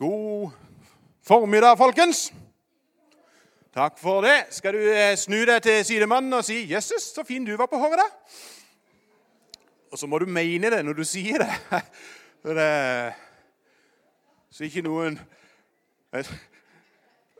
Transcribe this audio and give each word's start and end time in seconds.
God 0.00 0.50
formiddag, 1.22 1.78
folkens. 1.78 2.32
Takk 3.74 3.98
for 4.00 4.20
det. 4.24 4.46
Skal 4.50 4.72
du 4.72 4.84
eh, 4.88 5.12
snu 5.20 5.42
deg 5.44 5.60
til 5.60 5.82
sidemannen 5.84 6.32
og 6.32 6.44
si 6.44 6.62
'Jøsses, 6.64 7.10
så 7.14 7.20
fin 7.24 7.44
du 7.44 7.52
var 7.56 7.66
på 7.66 7.76
håret', 7.76 8.00
da? 8.00 8.06
Og 9.92 9.98
så 9.98 10.06
må 10.06 10.18
du 10.18 10.24
mene 10.26 10.70
det 10.70 10.84
når 10.84 10.92
du 10.92 11.04
sier 11.04 11.44
det. 11.44 11.82
det 12.56 13.12
så 14.50 14.64
ikke 14.64 14.82
noen 14.82 15.20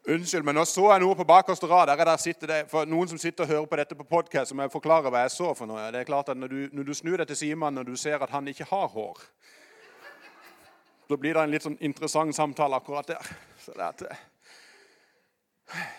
Unnskyld, 0.09 0.45
men 0.45 0.55
nå 0.55 0.65
så 0.65 0.91
jeg 0.93 1.01
noe 1.01 1.17
på 1.17 1.25
bakerste 1.25 1.67
rad. 1.67 1.89
Der, 1.89 2.05
der 2.05 2.17
sitter 2.17 2.47
det, 2.47 2.61
for 2.69 2.85
Noen 2.85 3.09
som 3.09 3.19
sitter 3.19 3.45
og 3.45 3.49
hører 3.49 3.67
på 3.67 3.77
dette 3.77 3.95
på 3.95 4.05
podkast, 4.05 4.55
må 4.55 4.63
jeg 4.63 4.73
forklare 4.73 5.09
hva 5.09 5.25
jeg 5.25 5.31
så 5.31 5.55
for 5.55 5.67
noe. 5.67 5.89
Det 5.93 6.01
er 6.01 6.13
klart 6.13 6.29
at 6.29 6.37
Når 6.37 6.49
du, 6.49 6.69
når 6.73 6.83
du 6.83 6.95
snur 6.95 7.17
deg 7.17 7.27
til 7.27 7.37
sidemannen 7.37 7.79
og 7.79 7.87
du 7.87 7.97
ser 7.97 8.21
at 8.21 8.31
han 8.31 8.49
ikke 8.49 8.69
har 8.69 8.87
hår 8.87 9.17
da 11.11 11.17
blir 11.19 11.35
det 11.35 11.43
en 11.43 11.51
litt 11.51 11.65
sånn 11.65 11.79
interessant 11.83 12.37
samtale 12.37 12.79
akkurat 12.79 13.09
der. 13.11 13.31
Det, 13.67 14.17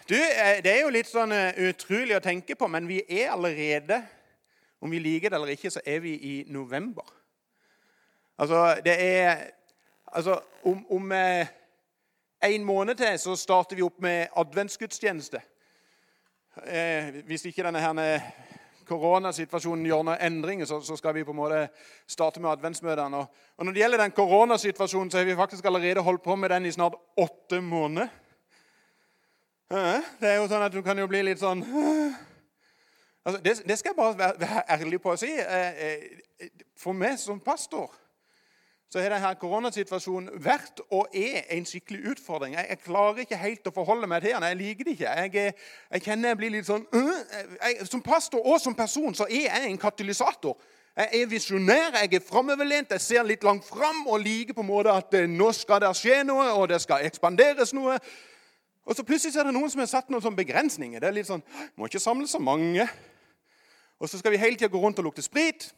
du, 0.07 0.15
eh, 0.15 0.59
det 0.63 0.71
er 0.71 0.81
jo 0.85 0.93
litt 0.93 1.09
sånn 1.09 1.33
eh, 1.35 1.57
utrolig 1.67 2.15
å 2.15 2.23
tenke 2.23 2.55
på, 2.55 2.69
men 2.71 2.87
vi 2.87 3.01
er 3.07 3.33
allerede 3.35 4.01
Om 4.81 4.89
vi 4.89 4.97
liker 4.97 5.29
det 5.29 5.37
eller 5.37 5.51
ikke, 5.53 5.69
så 5.69 5.81
er 5.85 5.99
vi 6.01 6.15
i 6.25 6.35
november. 6.49 7.05
Altså, 8.41 8.81
det 8.81 8.95
er 8.97 9.51
Altså, 10.11 10.39
om, 10.63 10.91
om 10.91 11.11
eh, 11.11 11.47
en 12.43 12.63
måned 12.63 12.97
til 12.99 13.19
så 13.19 13.35
starter 13.35 13.75
vi 13.75 13.85
opp 13.85 14.01
med 14.03 14.27
adventsgudstjeneste. 14.35 15.39
Eh, 16.65 17.21
hvis 17.29 17.45
ikke 17.45 17.63
denne 17.63 17.79
her 17.79 18.19
koronasituasjonen 18.91 19.85
gjør 19.87 20.03
noen 20.07 20.23
endringer, 20.27 20.67
så, 20.67 20.81
så, 20.83 20.97
skal 20.99 21.15
vi 21.15 21.23
på 21.27 21.31
en 21.31 21.39
måte 21.39 21.61
starte 22.09 22.41
med 22.43 22.51
adventsmøtene. 22.51 23.21
Og, 23.21 23.45
og 23.57 23.65
Når 23.65 23.75
det 23.75 23.83
gjelder 23.83 24.03
den 24.03 24.15
koronasituasjonen, 24.17 25.11
så 25.11 25.21
har 25.21 25.29
vi 25.29 25.37
faktisk 25.39 25.65
allerede 25.65 26.03
holdt 26.03 26.23
på 26.25 26.35
med 26.35 26.51
den 26.51 26.65
i 26.65 26.73
snart 26.75 26.97
åtte 27.17 27.61
måneder. 27.61 28.11
Det 29.71 30.27
er 30.27 30.35
jo 30.41 30.49
sånn 30.51 30.65
at 30.65 30.73
du 30.75 30.81
kan 30.83 30.99
jo 30.99 31.07
bli 31.07 31.21
litt 31.23 31.39
sånn 31.39 31.61
altså, 33.23 33.37
det, 33.39 33.53
det, 33.63 33.77
skal 33.79 33.93
jeg 33.93 33.99
bare 34.01 34.17
være, 34.19 34.39
være 34.41 34.63
ærlig 34.75 34.99
på 34.99 35.13
å 35.13 35.19
si. 35.19 35.29
Eh, 35.31 35.85
eh, 35.87 36.49
for 36.75 36.97
meg 36.97 37.15
som 37.21 37.39
pastor 37.39 37.93
så 38.91 38.99
har 38.99 39.13
denne 39.13 39.29
koronasituasjonen 39.39 40.41
vært 40.43 40.81
og 40.91 41.13
er 41.15 41.45
en 41.55 41.65
skikkelig 41.65 42.11
utfordring. 42.11 42.57
Jeg, 42.59 42.79
klarer 42.83 43.21
ikke 43.23 43.37
helt 43.39 43.69
å 43.69 43.71
forholde 43.71 44.09
meg 44.11 44.25
til 44.25 44.35
den. 44.35 44.43
Jeg 44.49 44.57
liker 44.59 44.87
det 44.87 44.95
ikke. 44.97 45.13
Jeg, 45.15 45.53
jeg 45.93 46.03
kjenner 46.03 46.33
jeg 46.33 46.39
blir 46.41 46.51
litt 46.57 46.67
sånn 46.67 46.83
øh, 46.83 47.21
jeg, 47.61 47.87
Som 47.87 48.03
pastor 48.03 48.43
og 48.43 48.59
som 48.59 48.75
person 48.75 49.15
så 49.15 49.29
er 49.31 49.47
jeg 49.47 49.69
en 49.69 49.79
katalysator. 49.79 50.59
Jeg 50.97 51.21
er 51.21 51.31
visjonær, 51.31 51.95
jeg 52.01 52.17
er 52.19 52.25
framoverlent, 52.27 52.91
jeg 52.91 53.01
ser 53.05 53.23
litt 53.23 53.45
langt 53.47 53.63
fram 53.63 54.03
og 54.11 54.19
liker 54.25 54.57
på 54.57 54.65
en 54.65 54.67
måte 54.73 54.91
at 54.91 55.15
eh, 55.15 55.29
nå 55.29 55.47
skal 55.55 55.79
det 55.85 55.93
skje 55.95 56.17
noe, 56.27 56.49
og 56.51 56.67
det 56.73 56.81
skal 56.83 57.07
ekspanderes 57.07 57.71
noe. 57.77 57.95
Og 58.83 58.97
så 58.97 59.07
plutselig 59.07 59.39
er 59.39 59.47
det 59.47 59.55
noen 59.55 59.71
som 59.71 59.79
har 59.85 59.87
satt 59.87 60.11
noen 60.11 60.25
sånne 60.25 60.41
begrensninger. 60.41 60.99
Det 60.99 61.07
er 61.07 61.15
litt 61.15 61.31
sånn 61.31 61.45
Må 61.79 61.87
ikke 61.87 62.03
samle 62.03 62.27
så 62.27 62.43
mange. 62.43 62.89
Og 64.03 64.11
så 64.11 64.19
skal 64.19 64.35
vi 64.35 64.43
hele 64.43 64.59
tida 64.59 64.67
gå 64.73 64.83
rundt 64.83 64.99
og 64.99 65.07
lukte 65.07 65.23
sprit. 65.23 65.69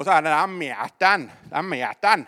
Og 0.00 0.04
så 0.04 0.14
er 0.16 0.22
det 0.24 0.30
den 0.32 0.54
meteren. 0.56 1.26
Den 1.50 1.66
meteren. 1.68 2.22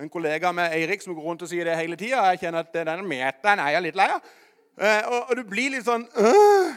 En 0.00 0.10
kollega 0.12 0.50
med 0.52 0.74
Eirik 0.76 1.00
som 1.00 1.14
går 1.16 1.22
rundt 1.24 1.42
og 1.42 1.48
sier 1.48 1.64
det 1.64 1.76
hele 1.78 1.96
tida. 1.96 2.26
Jeg 2.28 2.42
kjenner 2.42 2.66
at 2.66 2.74
den 2.76 3.06
meteren 3.08 3.62
er 3.64 3.70
jeg 3.72 3.84
litt 3.86 3.96
lei 3.96 4.08
av. 4.12 4.26
Eh, 4.76 5.06
og, 5.08 5.30
og, 5.30 5.30
du 5.38 5.46
blir 5.48 5.72
litt 5.72 5.86
sånn 5.86 6.02
øh, 6.20 6.74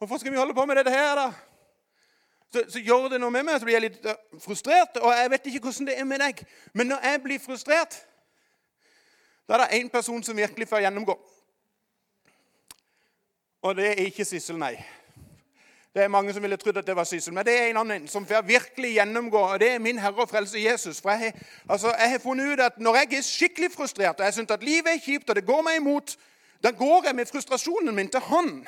Hvorfor 0.00 0.18
skal 0.18 0.34
vi 0.34 0.40
holde 0.40 0.56
på 0.56 0.64
med 0.66 0.80
dette 0.80 0.90
her, 0.90 1.12
da? 1.14 1.28
Så, 2.50 2.64
så, 2.74 2.80
gjør 2.82 3.06
det 3.12 3.20
noe 3.22 3.30
med 3.30 3.46
meg, 3.46 3.60
så 3.60 3.68
blir 3.68 3.76
jeg 3.76 3.84
litt 3.84 4.08
uh, 4.10 4.16
frustrert. 4.42 4.98
Og 4.98 5.14
jeg 5.14 5.30
vet 5.30 5.46
ikke 5.46 5.62
hvordan 5.68 5.88
det 5.92 5.94
er 5.94 6.08
med 6.10 6.20
deg. 6.24 6.42
Men 6.74 6.90
når 6.90 7.06
jeg 7.06 7.20
blir 7.22 7.44
frustrert, 7.44 8.00
da 9.46 9.54
er 9.54 9.62
det 9.62 9.78
én 9.78 9.92
person 9.94 10.26
som 10.26 10.36
virkelig 10.36 10.66
får 10.68 10.82
gjennomgå. 10.82 11.14
Og 13.62 13.78
det 13.78 13.92
er 13.92 14.02
ikke 14.10 14.26
Sissel, 14.26 14.58
nei. 14.58 14.74
Det 15.92 16.02
er 16.02 16.08
mange 16.08 16.32
som 16.32 16.42
ville 16.42 16.56
trodd 16.56 16.78
at 16.80 16.86
det 16.86 16.94
var 16.96 17.04
Sissel, 17.04 17.34
men 17.36 17.44
det 17.44 17.52
er 17.52 17.66
en 17.68 17.82
annen 17.82 18.06
som 18.08 18.24
får 18.26 18.46
virkelig 18.48 18.94
gjennomgå. 18.94 19.38
og 19.38 19.60
Det 19.60 19.74
er 19.74 19.78
min 19.78 19.98
Herre 20.00 20.24
og 20.24 20.28
Frelse 20.28 20.60
Jesus. 20.60 21.00
For 21.00 21.10
jeg, 21.10 21.34
altså, 21.68 21.92
jeg 21.98 22.10
har 22.10 22.18
funnet 22.18 22.52
ut 22.52 22.60
at 22.60 22.78
Når 22.78 22.96
jeg 22.96 23.18
er 23.18 23.22
skikkelig 23.22 23.72
frustrert 23.72 24.20
og 24.20 24.24
jeg 24.24 24.34
syns 24.34 24.50
at 24.50 24.64
livet 24.64 24.88
er 24.88 25.02
kjipt 25.04 25.28
og 25.28 25.36
det 25.36 25.44
går 25.46 25.60
meg 25.62 25.76
imot, 25.76 26.16
da 26.62 26.70
går 26.70 27.04
jeg 27.06 27.14
med 27.14 27.26
frustrasjonen 27.26 27.94
min 27.94 28.08
til 28.08 28.20
Han. 28.20 28.66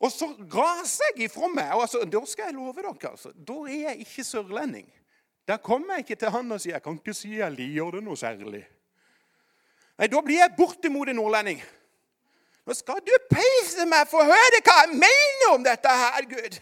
Og 0.00 0.12
så 0.12 0.26
raser 0.54 1.14
jeg 1.14 1.28
ifra 1.28 1.48
meg. 1.48 1.70
Og 1.72 1.86
altså, 1.86 2.02
Da 2.12 2.24
skal 2.26 2.44
jeg 2.50 2.54
love 2.54 2.74
dere, 2.82 3.10
altså, 3.10 3.30
da 3.48 3.60
er 3.68 3.80
jeg 3.88 3.98
ikke 3.98 4.24
sørlending. 4.24 4.92
Da 5.48 5.56
kommer 5.56 5.94
jeg 5.94 5.98
ikke 5.98 6.14
til 6.14 6.30
han 6.30 6.52
og 6.52 6.60
sier 6.60 6.74
jeg 6.74 6.82
kan 6.82 6.96
ikke 6.96 7.14
si 7.14 7.36
jeg 7.36 7.52
liker 7.52 7.90
det 7.98 8.04
noe 8.04 8.16
særlig. 8.16 8.64
Nei, 9.98 10.06
Da 10.08 10.20
blir 10.20 10.40
jeg 10.40 10.54
bortimot 10.56 11.08
en 11.08 11.16
nordlending. 11.20 11.60
Nå 12.66 12.74
skal 12.74 13.00
du 13.04 13.12
peise 13.28 13.84
meg 13.88 14.08
for 14.08 14.24
å 14.24 14.30
høre 14.30 14.60
hva 14.64 14.76
jeg 14.84 14.96
mener 14.96 15.50
om 15.52 15.64
dette 15.64 15.88
her, 15.88 16.28
Gud. 16.28 16.60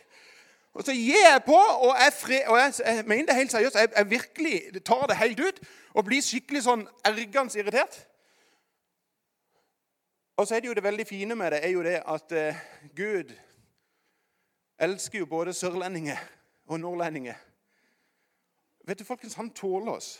Og 0.73 0.87
så 0.87 0.95
gir 0.97 1.21
jeg 1.21 1.43
på, 1.47 1.59
og 1.59 1.93
jeg, 2.01 2.13
fri, 2.17 2.39
og 2.49 2.57
jeg, 2.59 2.73
jeg 2.87 3.05
mener 3.07 3.29
det 3.29 3.37
helt 3.37 3.53
seriøst. 3.53 3.77
Jeg, 3.77 3.93
jeg, 3.97 4.11
virkelig 4.11 4.85
tar 4.85 5.07
det 5.07 5.17
helt 5.21 5.41
ut 5.41 5.61
og 5.93 6.07
blir 6.09 6.25
skikkelig 6.25 6.65
sånn 6.65 6.87
ergende 7.05 7.61
irritert. 7.61 7.99
Og 10.41 10.49
så 10.49 10.57
er 10.57 10.65
det 10.65 10.71
jo 10.71 10.75
det 10.75 10.85
veldig 10.85 11.07
fine 11.07 11.37
med 11.37 11.53
det 11.53 11.61
er 11.63 11.75
jo 11.75 11.83
det 11.85 11.99
at 12.09 12.33
eh, 12.33 12.61
Gud 12.97 13.35
elsker 14.83 15.21
jo 15.21 15.29
både 15.29 15.53
sørlendinger 15.55 16.19
og 16.67 16.81
nordlendinger. 16.81 17.37
Vet 18.89 18.99
du, 18.99 19.05
folkens, 19.05 19.35
Han 19.35 19.51
tåler 19.51 19.93
oss. 19.93 20.17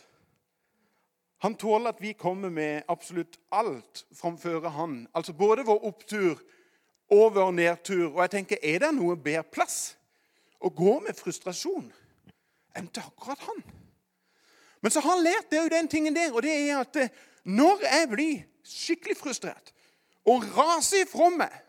Han 1.43 1.55
tåler 1.59 1.91
at 1.91 1.99
vi 1.99 2.13
kommer 2.15 2.49
med 2.49 2.85
absolutt 2.87 3.35
alt 3.51 4.05
framfor 4.15 4.69
han. 4.69 5.07
Altså 5.13 5.33
både 5.35 5.65
vår 5.67 5.81
opptur 5.89 6.39
og 7.11 7.33
vår 7.35 7.51
nedtur. 7.51 8.13
Og 8.13 8.21
jeg 8.21 8.31
tenker, 8.31 8.57
Er 8.63 8.79
det 8.79 8.93
noe 8.95 9.17
bedre 9.19 9.43
plass 9.43 9.97
å 10.63 10.69
gå 10.71 10.99
med 11.03 11.19
frustrasjon 11.19 11.91
enn 12.75 12.87
til 12.87 13.03
akkurat 13.03 13.43
han? 13.43 13.59
Men 14.81 14.91
så 14.91 15.03
har 15.03 15.17
han 15.17 15.23
lært 15.23 15.49
det 15.51 15.59
er 15.59 15.63
jo 15.67 15.73
den 15.75 15.87
tingen 15.87 16.15
der, 16.15 16.31
og 16.31 16.41
det 16.43 16.53
er 16.55 16.79
at 16.79 16.95
eh, 16.95 17.11
når 17.43 17.83
jeg 17.83 18.07
blir 18.11 18.39
skikkelig 18.63 19.17
frustrert 19.19 19.73
og 20.25 20.47
raser 20.55 21.03
ifra 21.03 21.27
meg 21.29 21.59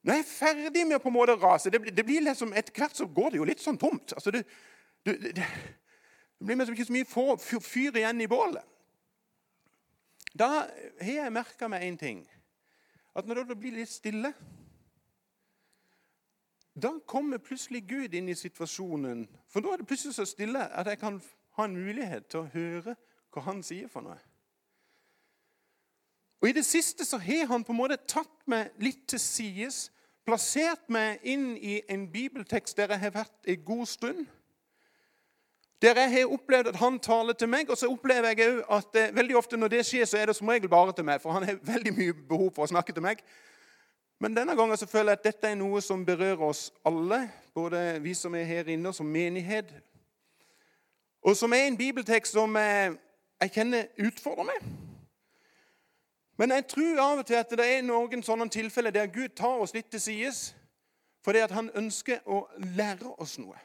Når 0.00 0.14
jeg 0.14 0.24
er 0.24 0.30
ferdig 0.32 0.86
med 0.88 0.96
å 0.96 1.02
på 1.04 1.10
en 1.12 1.16
måte 1.18 1.36
rase 1.36 1.70
det, 1.70 1.82
det 1.92 2.04
blir 2.08 2.24
liksom, 2.24 2.54
Etter 2.56 2.72
hvert 2.72 2.96
så 2.96 3.04
går 3.04 3.30
det 3.30 3.36
jo 3.36 3.44
litt 3.44 3.60
sånn 3.60 3.76
tomt. 3.76 4.14
Altså 4.16 4.32
det, 4.32 4.46
det, 5.04 5.34
det 5.36 5.44
det 6.40 6.46
blir 6.46 6.56
liksom 6.56 6.74
ikke 6.74 6.84
så 6.88 6.92
mye 6.92 7.60
fyr 7.60 7.96
igjen 8.00 8.20
i 8.20 8.26
bålet. 8.26 8.64
Da 10.32 10.48
har 11.00 11.12
jeg 11.12 11.32
merka 11.32 11.68
meg 11.68 11.84
én 11.84 11.98
ting. 12.00 12.22
At 13.14 13.26
når 13.28 13.44
det 13.44 13.58
blir 13.58 13.76
litt 13.76 13.90
stille 13.90 14.32
Da 16.80 16.92
kommer 17.06 17.38
plutselig 17.38 17.82
Gud 17.88 18.14
inn 18.14 18.28
i 18.28 18.34
situasjonen. 18.34 19.26
For 19.50 19.60
da 19.60 19.72
er 19.72 19.82
det 19.82 19.86
plutselig 19.90 20.14
så 20.16 20.24
stille 20.24 20.62
at 20.64 20.86
jeg 20.86 20.98
kan 20.98 21.18
ha 21.58 21.64
en 21.66 21.76
mulighet 21.76 22.30
til 22.30 22.40
å 22.40 22.50
høre 22.54 22.94
hva 23.34 23.42
han 23.44 23.60
sier 23.66 23.90
for 23.90 24.06
noe. 24.06 24.16
Og 26.40 26.48
I 26.48 26.56
det 26.56 26.64
siste 26.64 27.04
så 27.04 27.18
har 27.20 27.50
han 27.50 27.66
på 27.66 27.74
en 27.74 27.80
måte 27.82 27.98
tatt 28.08 28.46
meg 28.48 28.70
litt 28.80 29.02
til 29.12 29.20
sides, 29.20 29.90
plassert 30.24 30.88
meg 30.88 31.20
inn 31.26 31.52
i 31.58 31.82
en 31.90 32.06
bibeltekst 32.08 32.78
der 32.78 32.94
jeg 32.94 33.04
har 33.04 33.18
vært 33.18 33.50
en 33.50 33.64
god 33.66 33.86
stund. 33.90 34.24
Der 35.82 36.00
jeg 36.00 36.12
har 36.12 36.32
opplevd 36.32 36.66
at 36.68 36.76
han 36.76 36.98
taler 36.98 37.32
til 37.32 37.48
meg, 37.48 37.70
og 37.70 37.76
så 37.76 37.88
opplever 37.88 38.28
jeg 38.28 38.48
òg 38.48 38.64
at 38.76 38.96
eh, 39.00 39.14
veldig 39.16 39.36
ofte 39.36 39.56
når 39.56 39.68
det 39.68 39.86
skjer, 39.86 40.04
så 40.04 40.18
er 40.18 40.26
det 40.28 40.36
som 40.36 40.48
regel 40.48 40.68
bare 40.68 40.92
til 40.92 41.04
meg, 41.04 41.20
for 41.22 41.32
han 41.32 41.42
har 41.42 41.56
veldig 41.72 41.94
mye 41.96 42.16
behov 42.28 42.50
for 42.54 42.66
å 42.66 42.72
snakke 42.72 42.92
til 42.92 43.02
meg. 43.02 43.22
Men 44.20 44.36
denne 44.36 44.56
gangen 44.56 44.76
så 44.76 44.86
føler 44.86 45.14
jeg 45.14 45.18
at 45.18 45.24
dette 45.24 45.48
er 45.48 45.56
noe 45.56 45.80
som 45.80 46.04
berører 46.04 46.42
oss 46.44 46.66
alle, 46.84 47.22
både 47.54 48.00
vi 48.04 48.12
som 48.14 48.34
er 48.36 48.44
her 48.44 48.68
inne, 48.68 48.92
og 48.92 48.94
som 48.94 49.08
menighet. 49.08 49.72
Og 51.24 51.36
som 51.36 51.52
er 51.56 51.64
en 51.64 51.80
bibeltekst 51.80 52.36
som 52.36 52.56
eh, 52.60 52.92
jeg 53.40 53.56
kjenner 53.56 53.88
utfordrer 54.04 54.50
meg. 54.52 54.68
Men 56.36 56.52
jeg 56.56 56.66
tror 56.74 57.00
av 57.00 57.24
og 57.24 57.26
til 57.26 57.40
at 57.40 57.56
det 57.56 57.64
er 57.72 57.82
noen 57.84 58.22
sånne 58.24 58.48
tilfeller 58.52 58.92
der 58.92 59.08
Gud 59.12 59.32
tar 59.36 59.64
oss 59.64 59.74
litt 59.76 59.88
til 59.92 60.00
sides 60.00 60.50
fordi 61.24 61.42
at 61.44 61.52
han 61.52 61.68
ønsker 61.76 62.22
å 62.24 62.46
lære 62.76 63.10
oss 63.20 63.34
noe 63.36 63.58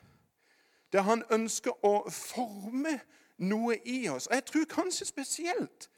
der 0.93 1.01
han 1.01 1.23
ønsker 1.31 1.85
å 1.85 2.09
forme 2.11 2.99
noe 3.37 3.77
i 3.85 4.07
oss. 4.09 4.27
Og 4.27 4.35
jeg 4.35 4.45
tror 4.45 4.65
kanskje 4.65 5.05
spesielt 5.05 5.89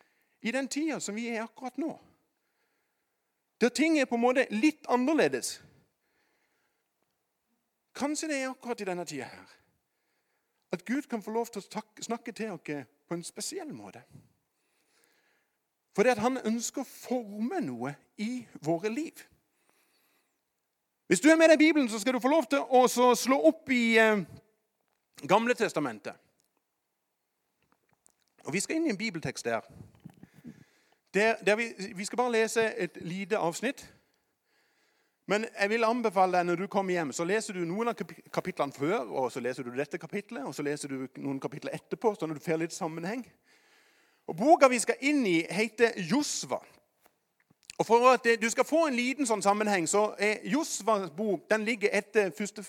i 0.42 0.51
den 0.51 0.68
tida 0.68 1.00
som 1.00 1.16
vi 1.16 1.28
er 1.30 1.44
akkurat 1.44 1.78
nå. 1.78 1.92
Der 3.62 3.69
ting 3.69 4.00
er 4.00 4.06
på 4.06 4.16
en 4.16 4.22
måte 4.22 4.48
litt 4.54 4.86
annerledes. 4.89 5.57
Kanskje 7.98 8.30
det 8.30 8.42
er 8.42 8.50
akkurat 8.50 8.81
i 8.81 8.86
denne 8.86 9.06
tida 9.06 9.25
her. 9.25 9.54
At 10.72 10.86
Gud 10.86 11.07
kan 11.10 11.24
få 11.24 11.31
lov 11.31 11.50
til 11.50 11.63
å 11.63 11.83
snakke 12.01 12.31
til 12.31 12.51
oss 12.54 12.86
på 13.07 13.16
en 13.16 13.24
spesiell 13.24 13.74
måte. 13.74 14.04
Fordi 15.95 16.10
at 16.10 16.22
han 16.22 16.38
ønsker 16.45 16.83
å 16.83 16.90
forme 16.90 17.62
noe 17.66 17.95
i 18.22 18.45
våre 18.62 18.92
liv. 18.94 19.24
Hvis 21.07 21.24
du 21.24 21.30
er 21.31 21.40
med 21.40 21.50
deg 21.50 21.62
i 21.62 21.66
Bibelen, 21.66 21.90
så 21.90 22.00
skal 22.00 22.13
du 22.13 22.19
få 22.19 22.30
lov 22.30 22.45
til 22.51 22.62
å 22.62 22.83
slå 23.16 23.40
opp 23.50 23.72
i 23.74 23.98
eh, 23.98 24.19
Gamle 25.25 25.54
testamentet. 25.54 26.14
Og 28.46 28.54
Vi 28.54 28.60
skal 28.60 28.75
inn 28.75 28.86
i 28.86 28.90
en 28.94 28.98
bibeltekst 28.98 29.46
der 29.46 29.62
Der, 31.14 31.36
der 31.46 31.56
vi, 31.56 31.74
vi 31.96 32.06
skal 32.06 32.18
bare 32.18 32.31
lese 32.31 32.75
et 32.78 32.98
lite 33.02 33.38
avsnitt. 33.38 33.94
Men 35.28 35.46
jeg 35.60 35.69
vil 35.69 35.84
anbefale 35.84 36.38
deg 36.38 36.46
når 36.46 36.56
du 36.56 36.68
kommer 36.68 36.94
hjem, 36.94 37.12
så 37.12 37.25
leser 37.28 37.54
du 37.54 37.66
noen 37.66 37.90
av 37.92 38.00
kapitlene 38.31 38.72
før, 38.72 39.10
og 39.10 39.31
så 39.31 39.42
leser 39.44 39.64
du 39.64 39.74
dette 39.75 39.98
kapitlet, 39.98 40.44
og 40.44 40.56
så 40.56 40.64
leser 40.64 40.88
du 40.88 41.08
noen 41.18 41.40
kapitler 41.40 41.74
etterpå, 41.75 42.14
sånn 42.16 42.31
at 42.31 42.40
du 42.40 42.44
får 42.46 42.62
litt 42.62 42.75
sammenheng. 42.75 43.25
Og 44.28 44.38
Boka 44.40 44.69
vi 44.72 44.80
skal 44.80 45.04
inn 45.04 45.25
i, 45.28 45.42
heter 45.52 46.00
Josva. 46.00 46.62
Og 47.78 47.86
For 47.86 48.08
at 48.14 48.30
du 48.42 48.48
skal 48.50 48.66
få 48.66 48.86
en 48.88 48.96
liten 48.96 49.28
sånn 49.28 49.44
sammenheng, 49.44 49.88
så 49.88 50.14
er 50.19 50.46
Josvas 50.48 51.10
bok 51.16 51.50
den 51.50 51.66
ligger 51.68 51.92
etter 51.94 52.31
første, 52.38 52.64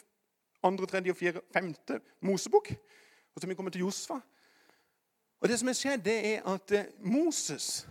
andre, 0.62 0.86
tredje, 0.86 1.14
fjerde, 1.14 1.40
femte 1.52 2.00
Mosebok. 2.20 2.70
Og 3.34 3.40
så 3.40 3.46
vi 3.46 3.54
kommer 3.54 3.70
til 3.70 3.80
Josfa. 3.80 4.20
Og 5.40 5.48
Det 5.48 5.58
som 5.58 5.68
er 5.68 5.72
skjedd, 5.72 6.04
det 6.04 6.18
er 6.26 6.46
at 6.54 6.72
eh, 6.72 6.84
Moses 7.00 7.88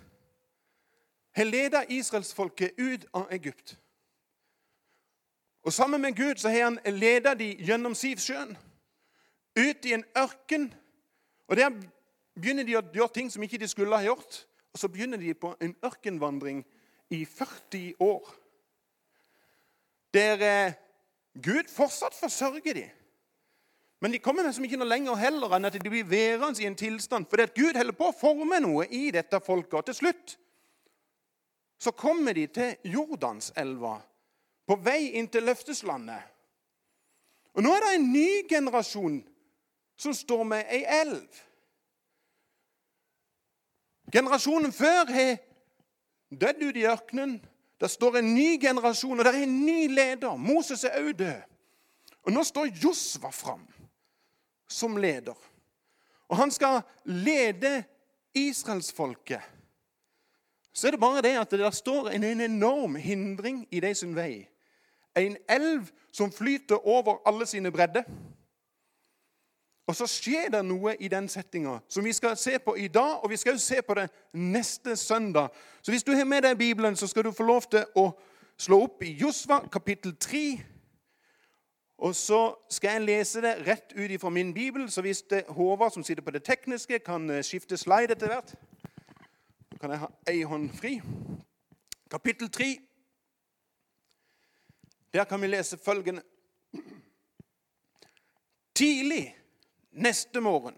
har 1.36 1.44
ledet 1.44 1.86
israelsfolket 1.90 2.72
ut 2.78 3.06
av 3.14 3.28
Egypt. 3.32 3.78
Og 5.64 5.74
Sammen 5.74 6.02
med 6.02 6.16
Gud 6.16 6.36
så 6.36 6.50
har 6.50 6.64
han 6.64 6.80
ledet 6.86 7.40
dem 7.40 7.60
gjennom 7.60 7.96
Sivsjøen, 7.96 8.58
ut 9.58 9.86
i 9.86 9.94
en 9.94 10.04
ørken. 10.18 10.74
Og 11.48 11.56
Der 11.58 11.70
begynner 12.36 12.64
de 12.64 12.78
å 12.78 12.84
gjøre 12.94 13.14
ting 13.14 13.32
som 13.32 13.44
ikke 13.44 13.58
de 13.58 13.68
skulle 13.68 13.96
ha 13.96 14.04
gjort. 14.04 14.48
Og 14.74 14.80
så 14.80 14.88
begynner 14.88 15.18
de 15.18 15.34
på 15.34 15.56
en 15.62 15.76
ørkenvandring 15.86 16.66
i 17.10 17.26
40 17.26 17.94
år. 18.00 18.34
Der 20.14 20.42
eh, 20.42 20.74
Gud 21.44 21.70
fortsatt 21.70 22.16
forsørger 22.18 22.74
dem. 22.74 22.90
Men 24.02 24.14
de 24.14 24.20
kommer 24.22 24.46
liksom 24.46 24.66
ikke 24.68 24.78
noe 24.78 24.90
lenger 24.90 25.18
heller 25.18 25.56
enn 25.58 25.66
at 25.70 25.78
de 25.78 25.90
blir 25.90 26.06
værende 26.06 26.62
i 26.62 26.68
en 26.70 26.78
tilstand. 26.78 27.26
Fordi 27.30 27.48
at 27.48 27.56
Gud 27.58 27.78
holder 27.78 27.98
på 27.98 28.12
å 28.12 28.18
forme 28.18 28.60
noe 28.62 28.86
i 28.94 29.10
dette 29.14 29.40
folket. 29.42 29.80
Og 29.80 29.88
til 29.90 29.98
slutt 29.98 30.38
så 31.82 31.94
kommer 31.94 32.34
de 32.34 32.48
til 32.50 32.90
Jordanselva, 32.90 34.00
på 34.66 34.78
vei 34.82 35.14
inn 35.20 35.28
til 35.30 35.46
løfteslandet. 35.46 36.24
Og 37.54 37.66
nå 37.66 37.74
er 37.74 37.84
det 37.84 37.92
en 37.98 38.08
ny 38.14 38.30
generasjon 38.50 39.20
som 39.98 40.14
står 40.14 40.42
med 40.46 40.72
ei 40.74 40.82
elv. 41.02 41.44
Generasjonen 44.14 44.74
før 44.74 45.10
har 45.14 45.38
dødd 46.30 46.64
ute 46.64 46.82
i 46.82 46.88
ørkenen. 46.90 47.38
Det 47.80 47.90
står 47.90 48.18
en 48.18 48.34
ny 48.34 48.58
generasjon, 48.62 49.20
og 49.20 49.26
det 49.26 49.36
er 49.36 49.44
en 49.46 49.60
ny 49.66 49.88
leder. 49.94 50.38
Moses 50.38 50.84
er 50.84 50.98
òg 50.98 51.14
død. 51.20 51.42
Og 52.28 52.34
nå 52.34 52.44
står 52.44 52.72
Josva 52.84 53.30
fram 53.32 53.68
som 54.68 54.98
leder. 54.98 55.38
Og 56.28 56.38
han 56.38 56.52
skal 56.52 56.82
lede 57.06 57.84
israelsfolket. 58.36 59.42
Så 60.74 60.88
er 60.88 60.92
det 60.92 61.00
bare 61.00 61.22
det 61.22 61.38
at 61.40 61.52
det 61.52 61.60
der 61.60 61.72
står 61.72 62.10
en, 62.10 62.24
en 62.24 62.42
enorm 62.42 62.96
hindring 62.96 63.68
i 63.72 63.80
de 63.80 63.94
sin 63.96 64.16
vei. 64.16 64.48
En 65.18 65.38
elv 65.50 65.88
som 66.14 66.32
flyter 66.32 66.88
over 66.88 67.22
alle 67.26 67.46
sine 67.46 67.72
bredder. 67.72 68.04
Og 69.88 69.96
så 69.96 70.08
skjer 70.08 70.50
det 70.52 70.60
noe 70.68 70.98
i 71.00 71.08
den 71.08 71.30
settinga 71.32 71.78
som 71.88 72.04
vi 72.04 72.12
skal 72.14 72.36
se 72.38 72.58
på 72.60 72.76
i 72.76 72.90
dag, 72.92 73.24
og 73.24 73.30
vi 73.32 73.38
skal 73.40 73.56
også 73.56 73.76
se 73.76 73.82
på 73.82 73.96
det 73.96 74.10
neste 74.34 74.96
søndag. 74.96 75.48
Så 75.82 75.92
hvis 75.92 76.04
du 76.04 76.12
har 76.12 76.26
med 76.28 76.44
deg 76.44 76.58
Bibelen, 76.58 76.96
så 76.96 77.08
skal 77.08 77.24
du 77.24 77.32
få 77.32 77.48
lov 77.48 77.70
til 77.72 77.86
å 77.96 78.10
slå 78.60 78.82
opp 78.84 79.04
i 79.08 79.14
Josva 79.16 79.62
kapittel 79.72 80.18
3. 80.20 80.44
Og 81.98 82.16
så 82.16 82.42
skal 82.70 82.98
jeg 82.98 83.06
lese 83.08 83.42
det 83.42 83.56
rett 83.68 83.96
ut 83.96 84.12
ifra 84.12 84.30
min 84.30 84.54
bibel, 84.54 84.92
så 84.92 85.02
hvis 85.02 85.24
det 85.32 85.46
Håvard 85.50 85.96
som 85.96 86.04
sitter 86.04 86.22
på 86.22 86.36
det 86.36 86.44
tekniske, 86.44 87.00
kan 87.00 87.30
eh, 87.30 87.44
skifte 87.44 87.78
slide 87.78 88.12
etter 88.12 88.34
hvert, 88.34 88.56
Da 89.72 89.78
kan 89.78 89.92
jeg 89.92 90.00
ha 90.00 90.08
ei 90.28 90.42
hånd 90.42 90.72
fri. 90.74 90.96
Kapittel 92.10 92.50
3. 92.50 92.66
Der 95.14 95.24
kan 95.24 95.42
vi 95.42 95.48
lese 95.48 95.78
følgende. 95.78 96.22
Tidlig 98.76 99.36
neste 99.92 100.42
morgen 100.42 100.78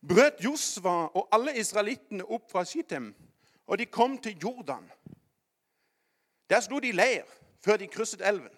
brøt 0.00 0.44
Josva 0.44 1.10
og 1.14 1.28
alle 1.32 1.56
israelittene 1.60 2.24
opp 2.24 2.50
fra 2.50 2.64
Shittem, 2.64 3.12
og 3.66 3.78
de 3.78 3.86
kom 3.86 4.18
til 4.18 4.38
Jordan. 4.42 4.86
Der 6.50 6.60
sto 6.60 6.80
de 6.80 6.92
leir 6.92 7.28
før 7.64 7.76
de 7.76 7.86
krysset 7.86 8.24
elven. 8.26 8.52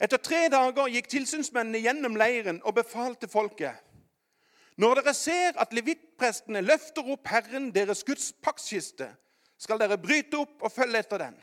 Etter 0.00 0.16
tre 0.16 0.46
dager 0.48 0.88
gikk 0.88 1.08
tilsynsmennene 1.12 1.80
gjennom 1.82 2.16
leiren 2.16 2.60
og 2.64 2.76
befalte 2.78 3.28
folket. 3.28 3.76
Når 4.80 5.00
dere 5.00 5.14
ser 5.14 5.58
at 5.60 5.74
levittprestene 5.76 6.62
løfter 6.64 7.10
opp 7.12 7.28
Herren 7.28 7.68
deres 7.74 8.04
Guds 8.04 8.30
paktskiste, 8.32 9.10
skal 9.60 9.80
dere 9.80 10.00
bryte 10.00 10.38
opp 10.40 10.62
og 10.64 10.72
følge 10.72 11.02
etter 11.02 11.20
den. 11.20 11.34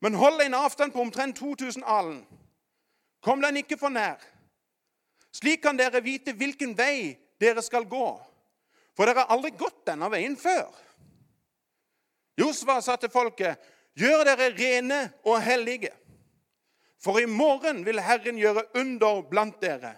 Men 0.00 0.14
hold 0.14 0.42
en 0.44 0.54
avstand 0.54 0.92
på 0.92 1.00
omtrent 1.02 1.36
2000 1.36 1.82
alen. 1.86 2.20
Kom 3.22 3.42
den 3.42 3.56
ikke 3.56 3.78
for 3.80 3.90
nær. 3.90 4.22
Slik 5.32 5.62
kan 5.62 5.78
dere 5.78 6.02
vite 6.02 6.34
hvilken 6.34 6.74
vei 6.78 7.14
dere 7.40 7.62
skal 7.62 7.86
gå, 7.88 8.08
for 8.96 9.06
dere 9.06 9.24
har 9.24 9.32
aldri 9.34 9.52
gått 9.56 9.84
denne 9.86 10.10
veien 10.10 10.36
før. 10.36 10.68
Josva 12.40 12.80
sa 12.82 12.96
til 12.96 13.12
folket, 13.12 13.60
gjør 13.98 14.24
dere 14.28 14.50
rene 14.56 15.00
og 15.24 15.40
hellige. 15.44 15.92
For 17.00 17.20
i 17.20 17.28
morgen 17.28 17.84
vil 17.86 18.00
Herren 18.00 18.38
gjøre 18.38 18.66
under 18.76 19.22
blant 19.28 19.60
dere. 19.62 19.94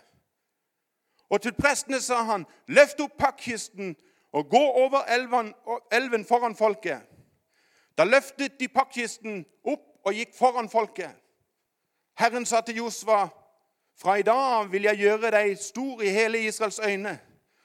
Og 1.33 1.41
til 1.43 1.55
prestene 1.57 1.99
sa 2.03 2.21
han, 2.29 2.45
løft 2.69 3.01
opp 3.01 3.17
pakkisten 3.19 3.95
og 4.37 4.51
gå 4.53 4.63
over 4.85 5.09
elven, 5.11 5.51
elven 5.93 6.27
foran 6.29 6.55
folket. 6.57 7.01
Da 7.99 8.05
løftet 8.05 8.59
de 8.61 8.69
pakkisten 8.69 9.43
opp 9.65 10.07
og 10.07 10.17
gikk 10.17 10.35
foran 10.37 10.71
folket. 10.71 11.11
Herren 12.21 12.47
sa 12.47 12.61
til 12.61 12.83
Josva, 12.83 13.27
fra 13.97 14.19
i 14.19 14.23
dag 14.23 14.59
av 14.59 14.71
vil 14.73 14.89
jeg 14.89 14.99
gjøre 14.99 15.31
deg 15.31 15.59
stor 15.59 16.03
i 16.03 16.11
hele 16.11 16.41
Israels 16.47 16.79
øyne, 16.79 17.19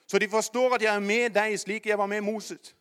så 0.08 0.20
de 0.20 0.30
forstår 0.30 0.76
at 0.76 0.82
jeg 0.82 0.96
er 0.96 1.04
med 1.04 1.30
deg 1.36 1.60
slik 1.60 1.86
jeg 1.86 1.98
var 1.98 2.08
med 2.08 2.22
Moses. 2.22 2.76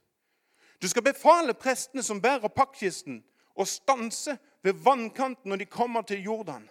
Du 0.82 0.88
skal 0.88 1.02
befale 1.02 1.54
prestene 1.54 2.02
som 2.02 2.20
bærer 2.22 2.48
pakkisten, 2.48 3.22
å 3.56 3.64
stanse 3.64 4.36
ved 4.62 4.82
vannkanten 4.84 5.48
når 5.48 5.56
de 5.56 5.66
kommer 5.72 6.02
til 6.02 6.22
Jordan. 6.22 6.68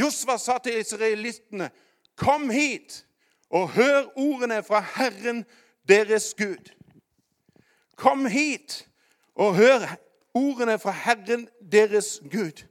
Josva 0.00 0.38
sa 0.38 0.58
til 0.58 0.78
israelittene, 0.78 1.70
'Kom 2.16 2.50
hit 2.50 3.06
og 3.50 3.70
hør 3.70 4.10
ordene 4.16 4.62
fra 4.62 4.80
Herren 4.80 5.44
deres 5.88 6.34
Gud.' 6.34 6.72
Kom 7.96 8.26
hit 8.26 8.88
og 9.34 9.54
hør 9.54 9.96
ordene 10.34 10.78
fra 10.78 10.90
Herren 10.90 11.48
deres 11.72 12.20
Gud. 12.32 12.64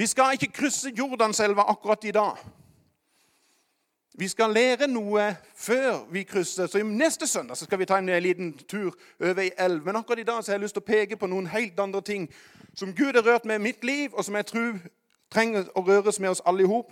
Vi 0.00 0.06
skal 0.06 0.32
ikke 0.32 0.52
krysse 0.52 0.90
Jordanselva 0.98 1.62
akkurat 1.68 2.04
i 2.04 2.10
dag. 2.10 2.36
Vi 4.14 4.28
skal 4.28 4.50
lære 4.50 4.86
noe 4.86 5.36
før 5.54 6.06
vi 6.12 6.22
krysser. 6.22 6.66
Så 6.66 6.82
Neste 6.84 7.26
søndag 7.26 7.56
så 7.56 7.64
skal 7.64 7.78
vi 7.78 7.84
ta 7.84 7.98
en 7.98 8.22
liten 8.22 8.58
tur 8.58 8.94
over 9.20 9.40
i 9.42 9.50
elv. 9.58 9.84
Men 9.84 9.96
akkurat 9.96 10.18
i 10.18 10.22
dag 10.22 10.44
så 10.44 10.52
har 10.52 10.56
jeg 10.56 10.62
lyst 10.62 10.74
til 10.74 10.80
å 10.80 10.86
peke 10.86 11.16
på 11.16 11.26
noen 11.26 11.46
helt 11.46 11.80
andre 11.80 12.00
ting 12.00 12.30
som 12.74 12.94
Gud 12.94 13.12
har 13.12 13.26
rørt 13.26 13.44
med 13.44 13.54
i 13.54 13.62
mitt 13.62 13.84
liv, 13.84 14.14
og 14.14 14.24
som 14.24 14.36
jeg 14.36 14.46
tror 14.46 14.78
trenger 15.30 15.68
å 15.74 15.84
røres 15.84 16.20
med 16.20 16.30
oss 16.30 16.42
alle 16.46 16.64
i 16.64 16.70
hop. 16.72 16.88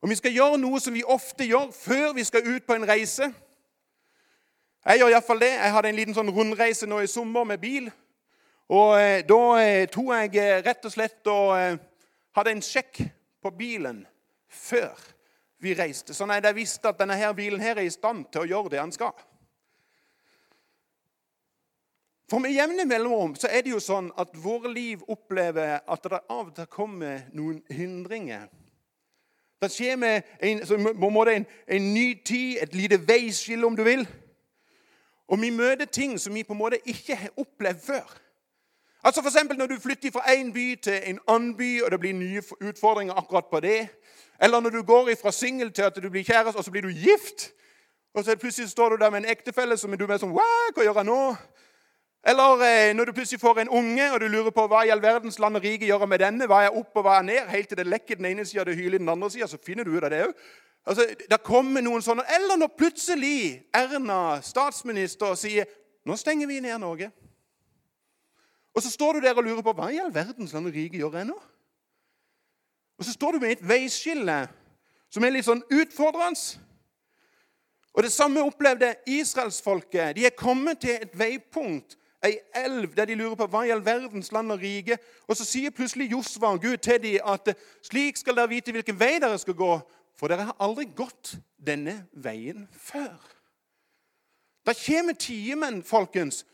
Og 0.00 0.08
vi 0.08 0.16
skal 0.16 0.32
gjøre 0.32 0.62
noe 0.64 0.80
som 0.80 0.96
vi 0.96 1.04
ofte 1.04 1.44
gjør 1.44 1.68
før 1.76 2.14
vi 2.14 2.24
skal 2.24 2.48
ut 2.48 2.64
på 2.66 2.74
en 2.74 2.88
reise. 2.88 3.32
Jeg 4.86 4.98
gjør 4.98 5.12
iallfall 5.12 5.44
det. 5.44 5.52
Jeg 5.52 5.76
hadde 5.76 5.92
en 5.92 6.00
liten 6.00 6.16
sånn 6.16 6.32
rundreise 6.32 6.88
nå 6.88 7.04
i 7.04 7.12
sommer 7.18 7.44
med 7.44 7.60
bil. 7.60 7.92
Og 8.68 8.96
eh, 8.96 9.20
Da 9.28 9.44
eh, 9.60 9.86
tok 9.92 10.12
jeg 10.14 10.36
eh, 10.40 10.64
rett 10.64 10.88
og 10.88 10.96
slett 10.96 11.34
og 11.36 11.56
eh, 11.58 11.78
hadde 12.36 12.54
en 12.54 12.62
sjekk 12.64 13.02
på 13.42 13.52
bilen 13.56 14.04
før 14.48 14.94
vi 15.60 15.74
reiste. 15.76 16.14
Sånn 16.16 16.32
at 16.32 16.44
jeg 16.44 16.58
visste 16.58 16.90
at 16.90 17.00
denne 17.00 17.18
her 17.18 17.34
bilen 17.36 17.60
her 17.62 17.78
er 17.78 17.86
i 17.86 17.92
stand 17.92 18.26
til 18.32 18.44
å 18.44 18.50
gjøre 18.50 18.74
det 18.74 18.80
han 18.82 18.94
skal. 18.94 19.14
For 22.30 22.38
med 22.38 22.54
jevne 22.54 22.86
mellomrom 22.86 23.34
så 23.34 23.48
er 23.50 23.64
det 23.66 23.72
jo 23.72 23.82
sånn 23.82 24.12
at 24.20 24.36
våre 24.38 24.70
liv 24.70 25.02
opplever 25.10 25.80
at 25.82 26.04
det 26.06 26.20
av 26.30 26.52
og 26.52 26.54
til 26.54 26.68
kommer 26.70 27.24
noen 27.34 27.58
hindringer. 27.74 28.46
Det 29.60 29.68
skjer 29.74 29.98
med 30.00 30.28
en, 30.40 30.62
en, 30.62 31.46
en 31.66 31.88
ny 31.94 32.06
tid, 32.24 32.60
et 32.62 32.74
lite 32.74 33.00
veiskille, 33.02 33.66
om 33.66 33.74
du 33.76 33.82
vil. 33.84 34.06
Og 35.28 35.42
vi 35.42 35.50
møter 35.50 35.90
ting 35.90 36.14
som 36.18 36.34
vi 36.34 36.46
på 36.46 36.54
en 36.54 36.62
måte 36.62 36.78
ikke 36.88 37.18
har 37.18 37.34
opplevd 37.36 37.82
før. 37.84 38.14
Altså 39.04 39.22
for 39.22 39.54
Når 39.54 39.66
du 39.66 39.80
flytter 39.80 40.10
fra 40.12 40.32
en 40.34 40.52
by 40.52 40.74
til 40.82 41.00
en 41.04 41.18
annen 41.28 41.56
by, 41.56 41.82
og 41.82 41.90
det 41.90 42.00
blir 42.00 42.12
nye 42.12 42.42
utfordringer 42.60 43.14
akkurat 43.14 43.44
på 43.50 43.60
det. 43.60 43.88
Eller 44.42 44.60
når 44.60 44.70
du 44.70 44.82
går 44.82 45.14
fra 45.22 45.32
singel 45.32 45.72
til 45.72 45.82
at 45.82 45.96
du 46.02 46.10
blir 46.10 46.24
kjæreste, 46.24 46.56
og 46.58 46.64
så 46.64 46.70
blir 46.70 46.82
du 46.82 46.88
gift. 46.88 47.52
Og 48.14 48.24
så 48.24 48.36
plutselig 48.36 48.70
står 48.70 48.88
du 48.88 48.96
der 48.96 49.10
med 49.10 49.18
en 49.18 49.30
ektefelle 49.30 49.76
som 49.76 49.92
du 49.92 50.06
er 50.06 50.18
sånn 50.18 50.34
Hva 50.34 50.82
gjør 50.82 50.96
jeg 50.98 51.06
nå? 51.06 51.36
Eller 52.26 52.62
eh, 52.66 52.94
når 52.96 53.04
du 53.04 53.12
plutselig 53.12 53.40
får 53.40 53.60
en 53.60 53.68
unge, 53.68 54.12
og 54.12 54.20
du 54.20 54.26
lurer 54.28 54.50
på 54.50 54.66
hva 54.68 54.82
i 54.84 54.90
all 54.92 55.02
verdens 55.02 55.38
land 55.38 55.56
og 55.56 55.64
rike 55.64 55.86
gjør 55.88 56.04
med 56.06 56.20
denne, 56.20 56.46
hva 56.46 56.64
er 56.66 56.76
opp 56.76 56.96
og 57.00 57.06
hva 57.06 57.18
er 57.18 57.22
ned, 57.22 57.46
helt 57.48 57.68
til 57.68 57.78
det 57.80 57.86
lekker 57.86 58.18
den 58.18 58.28
ene 58.28 58.44
sida 58.44 58.60
og 58.60 58.68
det 58.68 58.76
hyler 58.76 59.00
den 59.00 59.08
andre 59.08 59.30
sida, 59.30 59.48
så 59.48 59.60
finner 59.64 59.88
du 59.88 59.94
ut 59.94 60.04
av 60.04 60.10
det 60.12 60.26
òg. 60.26 60.34
Altså, 60.90 61.06
der 61.30 61.40
kommer 61.44 61.80
noen 61.84 62.02
sånne, 62.02 62.24
Eller 62.34 62.56
når 62.60 62.74
plutselig 62.76 63.62
Erna, 63.76 64.40
statsminister, 64.42 65.34
sier 65.36 65.68
nå 66.04 66.16
stenger 66.16 66.48
vi 66.48 66.60
ned 66.60 66.78
Norge. 66.80 67.10
Og 68.74 68.82
så 68.82 68.90
står 68.90 69.12
du 69.12 69.20
der 69.20 69.36
og 69.36 69.44
lurer 69.44 69.62
på 69.66 69.74
hva 69.74 69.90
i 69.90 69.98
all 69.98 70.14
verdens 70.14 70.52
land 70.54 70.70
og 70.70 70.74
rike 70.74 70.98
gjør 70.98 71.18
jeg 71.18 71.28
nå? 71.30 71.38
Og 73.00 73.04
så 73.04 73.12
står 73.12 73.32
du 73.32 73.38
med 73.42 73.56
et 73.56 73.68
veiskille 73.68 74.40
som 75.10 75.24
er 75.24 75.32
litt 75.34 75.48
sånn 75.48 75.62
utfordrende. 75.74 76.60
Og 77.96 78.02
Det 78.02 78.12
samme 78.12 78.42
opplevde 78.46 78.94
israelsfolket. 79.06 80.16
De 80.16 80.26
er 80.26 80.36
kommet 80.36 80.78
til 80.80 80.94
et 81.02 81.18
veipunkt, 81.18 81.96
ei 82.22 82.36
elv, 82.54 82.92
der 82.94 83.08
de 83.08 83.16
lurer 83.16 83.34
på 83.34 83.48
hva 83.50 83.64
i 83.66 83.72
all 83.72 83.82
verdens 83.84 84.30
land 84.32 84.52
og 84.52 84.60
rike. 84.60 84.98
Og 85.26 85.36
så 85.36 85.46
sier 85.48 85.74
plutselig 85.74 86.10
Josva 86.12 86.52
Gud 86.60 86.76
til 86.84 87.00
dem 87.02 87.24
at 87.24 87.54
slik 87.82 88.20
skal 88.20 88.36
dere 88.36 88.52
vite 88.52 88.74
hvilken 88.76 89.00
vei 89.00 89.16
dere 89.18 89.38
skal 89.40 89.56
gå, 89.56 89.72
for 90.14 90.28
dere 90.28 90.50
har 90.50 90.60
aldri 90.60 90.86
gått 90.96 91.34
denne 91.56 92.04
veien 92.12 92.68
før. 92.76 93.16
Da 94.66 94.76
kommer 94.76 95.16
timen, 95.16 95.82
folkens, 95.82 96.44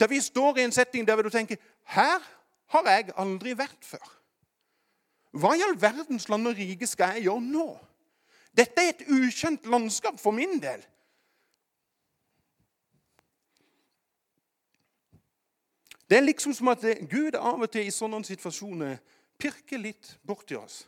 der 0.00 0.08
vi 0.08 0.20
står 0.20 0.58
i 0.58 0.64
en 0.64 0.72
setting 0.72 1.06
der 1.06 1.22
du 1.22 1.30
tenker 1.30 1.56
her 1.84 2.20
har 2.70 2.86
jeg 2.88 3.12
aldri 3.16 3.52
vært 3.58 3.84
før. 3.84 4.06
Hva 5.30 5.54
i 5.54 5.62
all 5.62 5.76
verdens 5.80 6.28
land 6.28 6.48
og 6.48 6.56
rike 6.58 6.86
skal 6.86 7.14
jeg 7.14 7.28
gjøre 7.28 7.42
nå? 7.44 7.66
Dette 8.56 8.82
er 8.82 8.94
et 8.94 9.04
ukjent 9.06 9.66
landskap 9.70 10.18
for 10.18 10.34
min 10.34 10.58
del. 10.62 10.82
Det 16.10 16.18
er 16.18 16.26
liksom 16.26 16.54
som 16.54 16.72
at 16.72 16.82
Gud 17.10 17.36
av 17.38 17.60
og 17.62 17.70
til 17.70 17.86
i 17.86 17.94
sånne 17.94 18.24
situasjoner 18.26 18.96
pirker 19.38 19.78
litt 19.78 20.16
borti 20.26 20.56
oss. 20.58 20.82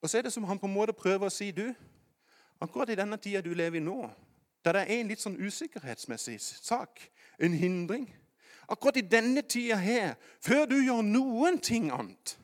Og 0.00 0.08
så 0.08 0.18
er 0.18 0.24
det 0.24 0.32
som 0.32 0.46
han 0.48 0.58
på 0.58 0.68
en 0.68 0.72
måte 0.72 0.96
prøver 0.96 1.28
å 1.28 1.34
si 1.34 1.50
du, 1.52 1.66
akkurat 2.62 2.88
i 2.88 2.96
denne 2.96 3.18
tida 3.20 3.42
du 3.44 3.52
lever 3.52 3.82
i 3.82 3.84
nå, 3.84 4.06
der 4.66 4.74
det 4.74 4.82
er 4.82 4.98
en 4.98 5.10
litt 5.10 5.22
sånn 5.22 5.38
usikkerhetsmessig 5.38 6.40
sak, 6.42 7.00
en 7.38 7.54
hindring 7.54 8.08
Akkurat 8.68 8.96
i 8.96 9.00
denne 9.00 9.42
tida 9.42 9.76
her, 9.76 10.14
før 10.42 10.64
du 10.66 10.76
gjør 10.82 11.02
noen 11.06 11.58
ting 11.62 11.90
annet, 11.94 12.38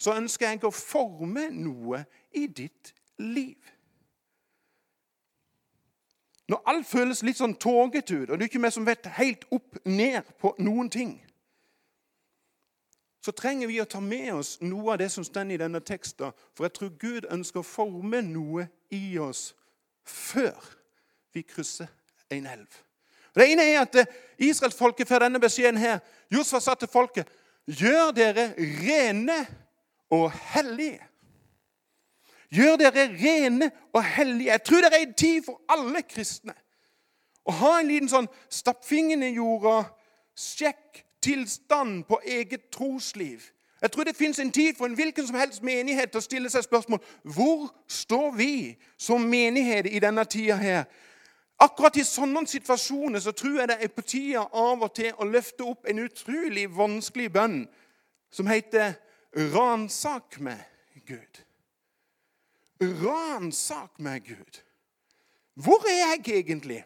så 0.00 0.14
ønsker 0.16 0.48
jeg 0.48 0.64
å 0.64 0.72
forme 0.72 1.50
noe 1.52 2.04
i 2.32 2.46
ditt 2.46 2.94
liv. 3.20 3.60
Når 6.48 6.62
alt 6.70 6.88
føles 6.88 7.24
litt 7.26 7.40
sånn 7.40 7.56
tågete 7.60 8.22
ut, 8.22 8.30
og 8.30 8.38
du 8.38 8.46
ikke 8.46 8.62
er 8.64 8.72
som 8.72 8.86
vet 8.86 9.08
helt 9.18 9.44
opp 9.52 9.80
ned 9.84 10.24
på 10.40 10.54
noen 10.62 10.88
ting, 10.92 11.18
så 13.20 13.34
trenger 13.34 13.66
vi 13.66 13.80
å 13.82 13.88
ta 13.90 13.98
med 14.00 14.30
oss 14.36 14.54
noe 14.62 14.94
av 14.94 15.00
det 15.02 15.10
som 15.10 15.24
står 15.26 15.50
i 15.50 15.58
denne 15.58 15.80
teksten. 15.82 16.30
For 16.54 16.68
jeg 16.68 16.76
tror 16.76 16.92
Gud 17.00 17.24
ønsker 17.34 17.60
å 17.60 17.66
forme 17.66 18.20
noe 18.22 18.68
i 18.94 19.18
oss 19.18 19.48
før 20.06 20.54
vi 21.36 21.44
krysser 21.44 21.86
en 22.32 22.46
elv. 22.46 22.68
Det 23.36 23.44
ene 23.52 23.64
er 23.68 23.82
at 23.82 23.96
eh, 24.00 24.12
Israelsfolket 24.48 25.08
får 25.08 25.26
denne 25.26 25.40
beskjeden 25.40 25.80
her. 25.80 25.98
Josfa 26.32 26.60
sa 26.60 26.74
til 26.74 26.88
folket 26.88 27.28
Gjør 27.66 28.12
dere 28.14 28.52
rene 28.56 29.40
og 30.10 30.30
hellige. 30.54 31.02
Gjør 32.54 32.76
dere 32.80 33.08
rene 33.10 33.70
og 33.92 34.04
hellige. 34.04 34.52
Jeg 34.52 34.62
tror 34.62 34.84
det 34.84 34.92
er 34.92 35.02
en 35.02 35.18
tid 35.18 35.42
for 35.44 35.60
alle 35.68 36.02
kristne 36.06 36.54
å 37.46 37.54
ha 37.60 37.72
en 37.80 37.90
liten 37.90 38.10
sånn 38.10 38.26
stapp 38.50 38.84
fingeren 38.86 39.22
i 39.22 39.36
jorda, 39.36 39.84
sjekk 40.34 41.04
tilstand 41.22 42.04
på 42.08 42.18
eget 42.26 42.70
trosliv. 42.74 43.44
Jeg 43.82 43.92
tror 43.92 44.08
det 44.08 44.16
fins 44.16 44.38
en 44.42 44.50
tid 44.50 44.74
for 44.78 44.88
en 44.88 44.96
hvilken 44.98 45.26
som 45.28 45.36
helst 45.38 45.62
menighet 45.62 46.10
til 46.10 46.22
å 46.22 46.24
stille 46.24 46.50
seg 46.50 46.64
spørsmål 46.64 47.02
hvor 47.36 47.68
står 47.86 48.30
vi 48.38 48.54
som 48.98 49.26
menighet 49.30 49.86
i 49.90 50.00
denne 50.02 50.24
tida 50.24 50.56
her. 50.58 50.86
Akkurat 51.58 51.96
i 51.96 52.04
sånne 52.04 52.42
situasjoner 52.46 53.22
så 53.24 53.32
tror 53.32 53.60
jeg 53.60 53.68
det 53.70 53.78
er 53.80 53.92
på 53.92 54.04
tida 54.04 54.44
av 54.52 54.82
og 54.84 54.92
til 54.94 55.14
å 55.16 55.28
løfte 55.28 55.64
opp 55.64 55.88
en 55.88 56.02
utrolig 56.04 56.66
vanskelig 56.68 57.30
bønn 57.32 57.62
som 58.30 58.46
heter 58.46 58.94
'Ransak 59.36 60.40
meg, 60.40 60.60
Gud'. 61.06 61.42
Ransak 62.80 63.98
meg, 63.98 64.24
Gud. 64.24 64.60
Hvor 65.54 65.80
er 65.88 66.16
jeg 66.16 66.38
egentlig? 66.38 66.84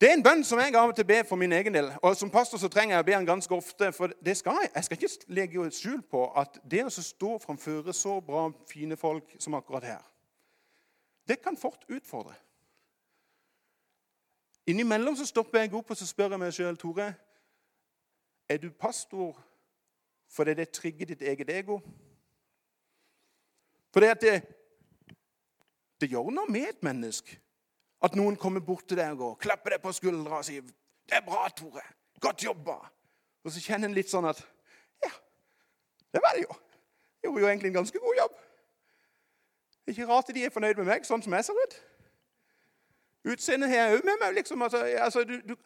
Det 0.00 0.10
er 0.10 0.14
en 0.14 0.22
bønn 0.22 0.44
som 0.44 0.58
jeg 0.58 0.74
av 0.74 0.90
og 0.90 0.96
til 0.96 1.06
ber 1.06 1.22
for 1.24 1.36
min 1.36 1.52
egen 1.52 1.74
del. 1.74 1.92
Og 2.02 2.16
Som 2.16 2.30
pastor 2.30 2.58
så 2.58 2.68
trenger 2.68 2.96
jeg 2.96 3.02
å 3.02 3.06
be 3.06 3.12
den 3.12 3.26
ganske 3.26 3.54
ofte. 3.54 3.92
For 3.92 4.10
skal 4.34 4.58
jeg. 4.62 4.70
jeg 4.74 4.84
skal 4.84 4.96
ikke 4.96 5.34
legge 5.34 5.70
skjul 5.70 6.02
på 6.10 6.32
at 6.36 6.58
det 6.70 6.84
å 6.84 6.90
stå 6.90 7.38
framfor 7.38 7.92
så 7.92 8.20
bra, 8.20 8.50
fine 8.70 8.96
folk 8.96 9.36
som 9.38 9.54
akkurat 9.54 9.84
her, 9.84 10.02
det 11.28 11.42
kan 11.42 11.56
fort 11.56 11.84
utfordre. 11.88 12.34
Innimellom 14.66 15.16
så 15.16 15.26
stopper 15.26 15.60
jeg 15.60 15.74
opp 15.74 15.90
og 15.90 15.96
så 15.96 16.06
spør 16.08 16.34
jeg 16.34 16.40
meg 16.40 16.54
sjøl, 16.56 16.76
Tore 16.80 17.14
Er 18.48 18.58
du 18.60 18.70
pastor 18.70 19.36
fordi 20.34 20.54
det 20.54 20.70
trigger 20.70 21.06
ditt 21.06 21.22
eget 21.22 21.50
ego? 21.50 21.80
Fordi 23.92 24.06
at 24.06 24.20
det, 24.20 24.34
det 26.00 26.10
gjør 26.10 26.32
noe 26.34 26.50
med 26.50 26.68
et 26.68 26.82
menneske 26.82 27.38
at 28.04 28.16
noen 28.18 28.36
kommer 28.36 28.60
bort 28.60 28.88
til 28.88 28.98
deg 29.00 29.20
og 29.20 29.38
klapper 29.40 29.76
deg 29.76 29.84
på 29.84 29.92
skuldra 29.96 30.40
og 30.40 30.44
sier 30.44 30.62
'Det 30.62 31.16
er 31.16 31.24
bra, 31.24 31.48
Tore. 31.48 31.82
Godt 32.20 32.44
jobba.' 32.44 32.90
Og 33.44 33.52
så 33.52 33.60
kjenner 33.60 33.88
en 33.88 33.94
litt 33.94 34.10
sånn 34.10 34.28
at 34.28 34.40
'Ja, 35.02 35.10
det 36.12 36.20
var 36.24 36.32
det 36.34 36.42
jo. 36.42 36.54
Jeg 37.22 37.28
gjorde 37.28 37.40
jo 37.40 37.48
egentlig 37.48 37.68
en 37.68 37.80
ganske 37.80 37.98
god 37.98 38.16
jobb.' 38.16 38.43
Ikke 39.86 40.06
rart 40.06 40.30
de 40.34 40.44
er 40.44 40.52
fornøyd 40.52 40.78
med 40.80 40.88
meg 40.88 41.04
sånn 41.04 41.22
som 41.22 41.34
jeg 41.36 41.44
ser 41.44 41.58
ut. 41.60 41.76
Utseendet 43.24 43.70
har 43.70 43.76
jeg 43.76 43.98
òg 43.98 44.04
med 44.04 44.20
meg. 44.20 44.34
liksom. 44.34 44.62
Altså, 44.62 44.78
altså, 44.78 45.24
du, 45.24 45.40
du, 45.48 45.56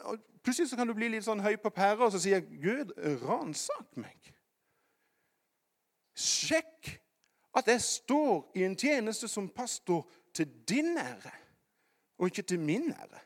plutselig 0.42 0.70
så 0.70 0.76
kan 0.76 0.86
du 0.86 0.94
bli 0.94 1.08
litt 1.10 1.26
sånn 1.26 1.42
høy 1.42 1.56
på 1.62 1.70
pæra, 1.74 2.06
og 2.06 2.12
så 2.12 2.20
sier 2.22 2.38
jeg, 2.38 2.60
'Gud, 2.62 2.94
ransak 3.22 3.96
meg'. 3.98 4.32
Sjekk 6.18 6.98
at 7.58 7.66
jeg 7.66 7.82
står 7.82 8.52
i 8.54 8.64
en 8.66 8.76
tjeneste 8.76 9.28
som 9.28 9.48
pastor 9.48 10.06
til 10.34 10.50
din 10.68 10.98
ære 10.98 11.34
og 12.18 12.26
ikke 12.26 12.42
til 12.42 12.60
min 12.60 12.90
ære. 12.92 13.22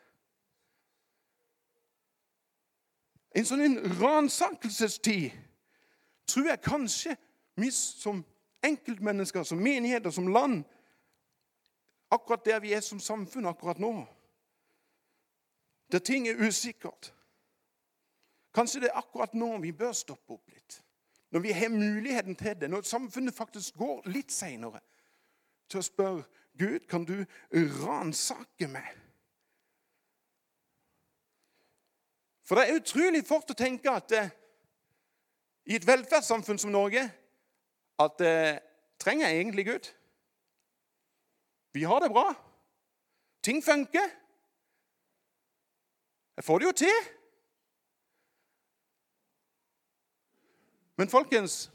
En 3.36 3.48
sånn 3.48 3.78
ransakelsestid 4.00 5.30
tror 6.28 6.50
jeg 6.50 6.60
kanskje 6.64 7.16
vi 7.56 7.70
som 7.72 8.20
enkeltmennesker, 8.64 9.42
som 9.42 9.58
menigheter, 9.58 10.10
som 10.10 10.28
land 10.28 10.64
Akkurat 12.12 12.44
der 12.44 12.60
vi 12.60 12.74
er 12.76 12.84
som 12.84 13.00
samfunn 13.00 13.48
akkurat 13.48 13.80
nå, 13.80 13.92
der 15.92 15.98
ting 16.04 16.28
er 16.28 16.40
usikkert 16.40 17.12
Kanskje 18.52 18.82
det 18.82 18.90
er 18.90 18.98
akkurat 19.00 19.34
nå 19.34 19.54
vi 19.62 19.72
bør 19.72 19.94
stoppe 19.96 20.34
opp 20.34 20.50
litt. 20.52 20.82
Når 21.32 21.40
vi 21.40 21.52
har 21.56 21.68
muligheten 21.72 22.36
til 22.36 22.58
det, 22.60 22.68
når 22.70 22.84
samfunnet 22.84 23.34
faktisk 23.34 23.78
går 23.80 24.02
litt 24.12 24.32
seinere, 24.32 24.82
til 25.72 25.80
å 25.80 25.86
spørre 25.86 26.24
Gud, 26.60 26.84
kan 26.84 27.06
du 27.08 27.22
ransake 27.80 28.68
meg? 28.68 28.90
For 32.44 32.58
det 32.60 32.66
er 32.68 32.82
utrolig 32.82 33.22
fort 33.24 33.48
å 33.54 33.56
tenke 33.56 33.88
at 33.88 34.12
eh, 34.12 34.28
i 35.72 35.78
et 35.78 35.86
velferdssamfunn 35.86 36.60
som 36.60 36.74
Norge 36.74 37.06
at 38.02 38.24
eh, 38.26 38.58
trenger 39.00 39.30
jeg 39.30 39.40
egentlig 39.40 39.66
Gud? 39.70 39.88
Vi 41.72 41.82
har 41.82 42.00
det 42.00 42.10
bra. 42.10 42.34
Ting 43.42 43.64
funker. 43.64 44.08
Jeg 46.36 46.44
får 46.44 46.58
det 46.58 46.66
jo 46.66 46.72
til. 46.72 46.98
Men 50.96 51.08
folkens, 51.08 51.70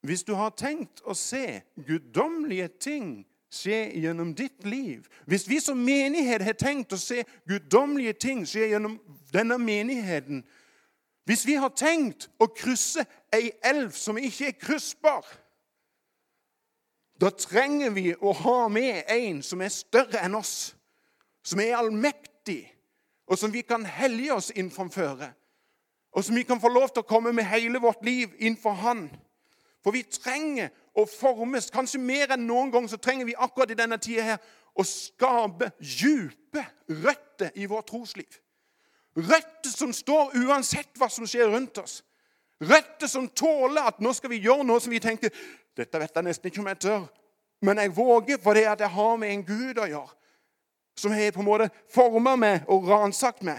hvis 0.00 0.24
du 0.24 0.34
har 0.34 0.50
tenkt 0.50 1.00
å 1.04 1.14
se 1.16 1.62
guddommelige 1.86 2.68
ting 2.80 3.12
skje 3.54 3.78
gjennom 4.02 4.34
ditt 4.36 4.66
liv 4.66 5.06
Hvis 5.30 5.46
vi 5.48 5.60
som 5.62 5.78
menighet 5.78 6.42
har 6.44 6.56
tenkt 6.58 6.92
å 6.92 6.98
se 7.00 7.22
guddommelige 7.48 8.12
ting 8.12 8.42
skje 8.48 8.68
gjennom 8.72 8.98
denne 9.32 9.58
menigheten 9.58 10.42
Hvis 11.24 11.46
vi 11.46 11.54
har 11.54 11.72
tenkt 11.72 12.28
å 12.36 12.50
krysse 12.52 13.06
ei 13.32 13.52
elv 13.64 13.94
som 13.96 14.18
ikke 14.20 14.50
er 14.50 14.58
kryssbar 14.60 15.24
Da 17.20 17.30
trenger 17.30 17.90
vi 17.94 18.10
å 18.14 18.32
ha 18.34 18.68
med 18.68 19.04
en 19.10 19.42
som 19.42 19.62
er 19.62 19.72
større 19.72 20.22
enn 20.24 20.34
oss, 20.34 20.74
som 21.46 21.60
er 21.62 21.76
allmektig, 21.78 22.64
og 23.30 23.38
som 23.38 23.52
vi 23.52 23.62
kan 23.62 23.84
hellige 23.86 24.34
oss 24.34 24.50
innenfor. 24.50 25.22
Og 26.14 26.24
som 26.24 26.36
vi 26.36 26.44
kan 26.46 26.60
få 26.60 26.68
lov 26.68 26.90
til 26.90 27.02
å 27.02 27.08
komme 27.08 27.32
med 27.32 27.46
hele 27.48 27.80
vårt 27.82 28.04
liv 28.04 28.34
innenfor 28.38 28.76
Han. 28.82 29.08
For 29.84 29.92
vi 29.92 30.02
trenger 30.08 30.70
å 30.96 31.04
formes. 31.08 31.70
Kanskje 31.72 32.00
mer 32.00 32.32
enn 32.34 32.46
noen 32.48 32.70
gang 32.72 32.86
så 32.88 32.96
trenger 32.96 33.28
vi 33.28 33.36
akkurat 33.36 33.70
i 33.74 33.78
denne 33.78 33.98
tida 34.00 34.22
her 34.24 34.38
å 34.74 34.84
skape 34.86 35.70
dype 35.78 36.64
røtter 36.88 37.52
i 37.58 37.66
vårt 37.70 37.90
trosliv. 37.90 38.40
Røtter 39.14 39.70
som 39.70 39.92
står 39.94 40.34
uansett 40.40 40.96
hva 40.98 41.10
som 41.12 41.26
skjer 41.28 41.52
rundt 41.52 41.78
oss. 41.82 42.00
Røtter 42.60 43.10
som 43.10 43.28
tåler 43.28 43.82
at 43.88 44.00
nå 44.00 44.12
skal 44.14 44.30
vi 44.30 44.42
gjøre 44.44 44.64
noe 44.64 44.80
som 44.80 44.92
vi 44.94 45.02
tenker 45.02 45.32
dette 45.74 45.98
vet 45.98 46.14
jeg 46.14 46.26
nesten 46.26 46.50
ikke 46.50 46.60
om 46.62 46.68
jeg 46.70 46.78
tør, 46.84 47.06
men 47.66 47.80
jeg 47.82 47.96
våger 47.96 48.38
fordi 48.42 48.62
at 48.70 48.80
jeg 48.80 48.90
har 48.94 49.16
med 49.18 49.32
en 49.32 49.46
Gud 49.46 49.80
å 49.82 49.88
gjøre. 49.90 50.12
som 50.96 51.10
har 51.10 51.30
på 51.30 51.40
en 51.40 51.46
måte 51.46 51.70
forma 51.90 52.36
meg 52.36 52.68
og 52.70 52.84
ransakt 52.86 53.42
meg. 53.42 53.58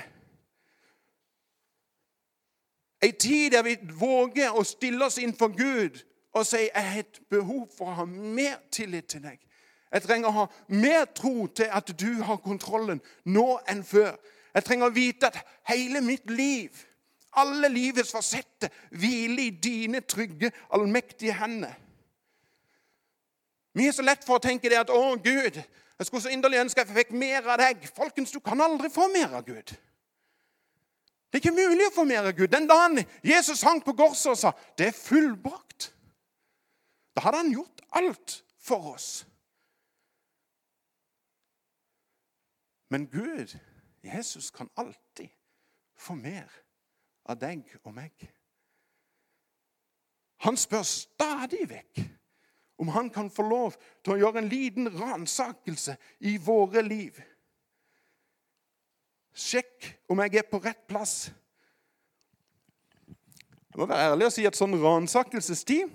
Ei 3.03 3.11
tid 3.11 3.51
der 3.51 3.63
vi 3.63 3.75
våger 3.99 4.55
å 4.55 4.63
stille 4.63 5.05
oss 5.05 5.17
inn 5.19 5.35
for 5.35 5.51
Gud 5.51 5.99
og 6.31 6.45
si 6.47 6.63
jeg 6.63 6.83
har 6.85 6.99
et 7.03 7.19
behov 7.29 7.67
for 7.75 7.91
å 7.91 7.97
ha 7.99 8.05
mer 8.05 8.55
tillit 8.71 9.09
til 9.11 9.23
deg. 9.23 9.39
Jeg 9.91 10.03
trenger 10.03 10.27
å 10.27 10.37
ha 10.39 10.45
mer 10.67 11.05
tro 11.15 11.47
til 11.47 11.69
at 11.71 11.91
du 11.99 12.23
har 12.23 12.41
kontrollen 12.43 13.01
nå 13.25 13.59
enn 13.69 13.83
før. 13.83 14.15
Jeg 14.55 14.63
trenger 14.63 14.89
å 14.89 14.95
vite 14.95 15.27
at 15.27 15.37
hele 15.69 16.01
mitt 16.01 16.31
liv, 16.31 16.71
alle 17.35 17.69
livets 17.69 18.11
fasetter, 18.11 18.69
hvile 18.91 19.47
i 19.47 19.49
dine 19.49 20.01
trygge, 20.01 20.51
allmektige 20.73 21.33
hender. 21.33 21.73
Vi 23.75 23.87
er 23.87 23.91
så 23.91 24.05
lett 24.05 24.23
for 24.23 24.39
å 24.39 24.43
tenke 24.43 24.69
det 24.69 24.79
at 24.79 24.89
'Å, 24.89 25.15
Gud, 25.23 25.63
jeg 25.99 26.07
skulle 26.07 26.23
så 26.23 26.31
inderlig 26.31 26.59
ønske 26.59 26.81
jeg 26.81 26.95
fikk 26.95 27.11
mer 27.11 27.47
av 27.47 27.59
deg.' 27.59 27.89
Folkens, 27.95 28.31
du 28.31 28.39
kan 28.39 28.61
aldri 28.61 28.89
få 28.89 29.07
mer 29.11 29.35
av 29.35 29.45
Gud. 29.45 29.75
Det 31.31 31.41
er 31.41 31.51
ikke 31.51 31.67
mulig 31.67 31.87
å 31.87 31.95
få 31.95 32.05
mer 32.07 32.23
av 32.23 32.31
Gud. 32.31 32.47
Den 32.47 32.67
dagen 32.67 33.05
Jesus 33.23 33.61
hang 33.61 33.81
på 33.83 33.93
korset 33.93 34.31
og 34.31 34.37
sa 34.37 34.51
'Det 34.77 34.87
er 34.87 34.91
fullbrakt', 34.91 35.91
da 37.15 37.21
hadde 37.21 37.37
han 37.37 37.51
gjort 37.51 37.81
alt 37.91 38.43
for 38.59 38.93
oss. 38.93 39.25
Men 42.89 43.07
Gud, 43.07 43.59
Jesus, 44.03 44.51
kan 44.51 44.69
alltid 44.77 45.29
få 45.95 46.13
mer 46.13 46.64
av 47.25 47.39
deg 47.41 47.63
og 47.83 47.93
meg. 47.95 48.11
Han 50.45 50.57
spør 50.59 50.83
stadig 50.85 51.63
vekk 51.69 52.03
om 52.81 52.91
han 52.91 53.09
kan 53.09 53.29
få 53.31 53.45
lov 53.47 53.77
til 54.03 54.15
å 54.15 54.19
gjøre 54.19 54.43
en 54.43 54.51
liten 54.51 54.89
ransakelse 54.91 55.95
i 56.27 56.35
våre 56.41 56.83
liv. 56.85 57.17
Sjekk 59.35 59.87
om 60.11 60.21
jeg 60.23 60.39
er 60.39 60.49
på 60.49 60.59
rett 60.63 60.83
plass. 60.87 61.15
Jeg 63.07 63.79
må 63.79 63.87
være 63.89 64.11
ærlig 64.11 64.29
og 64.29 64.35
si 64.35 64.45
at 64.47 64.55
sånn 64.59 64.77
ransakelsestid 64.79 65.91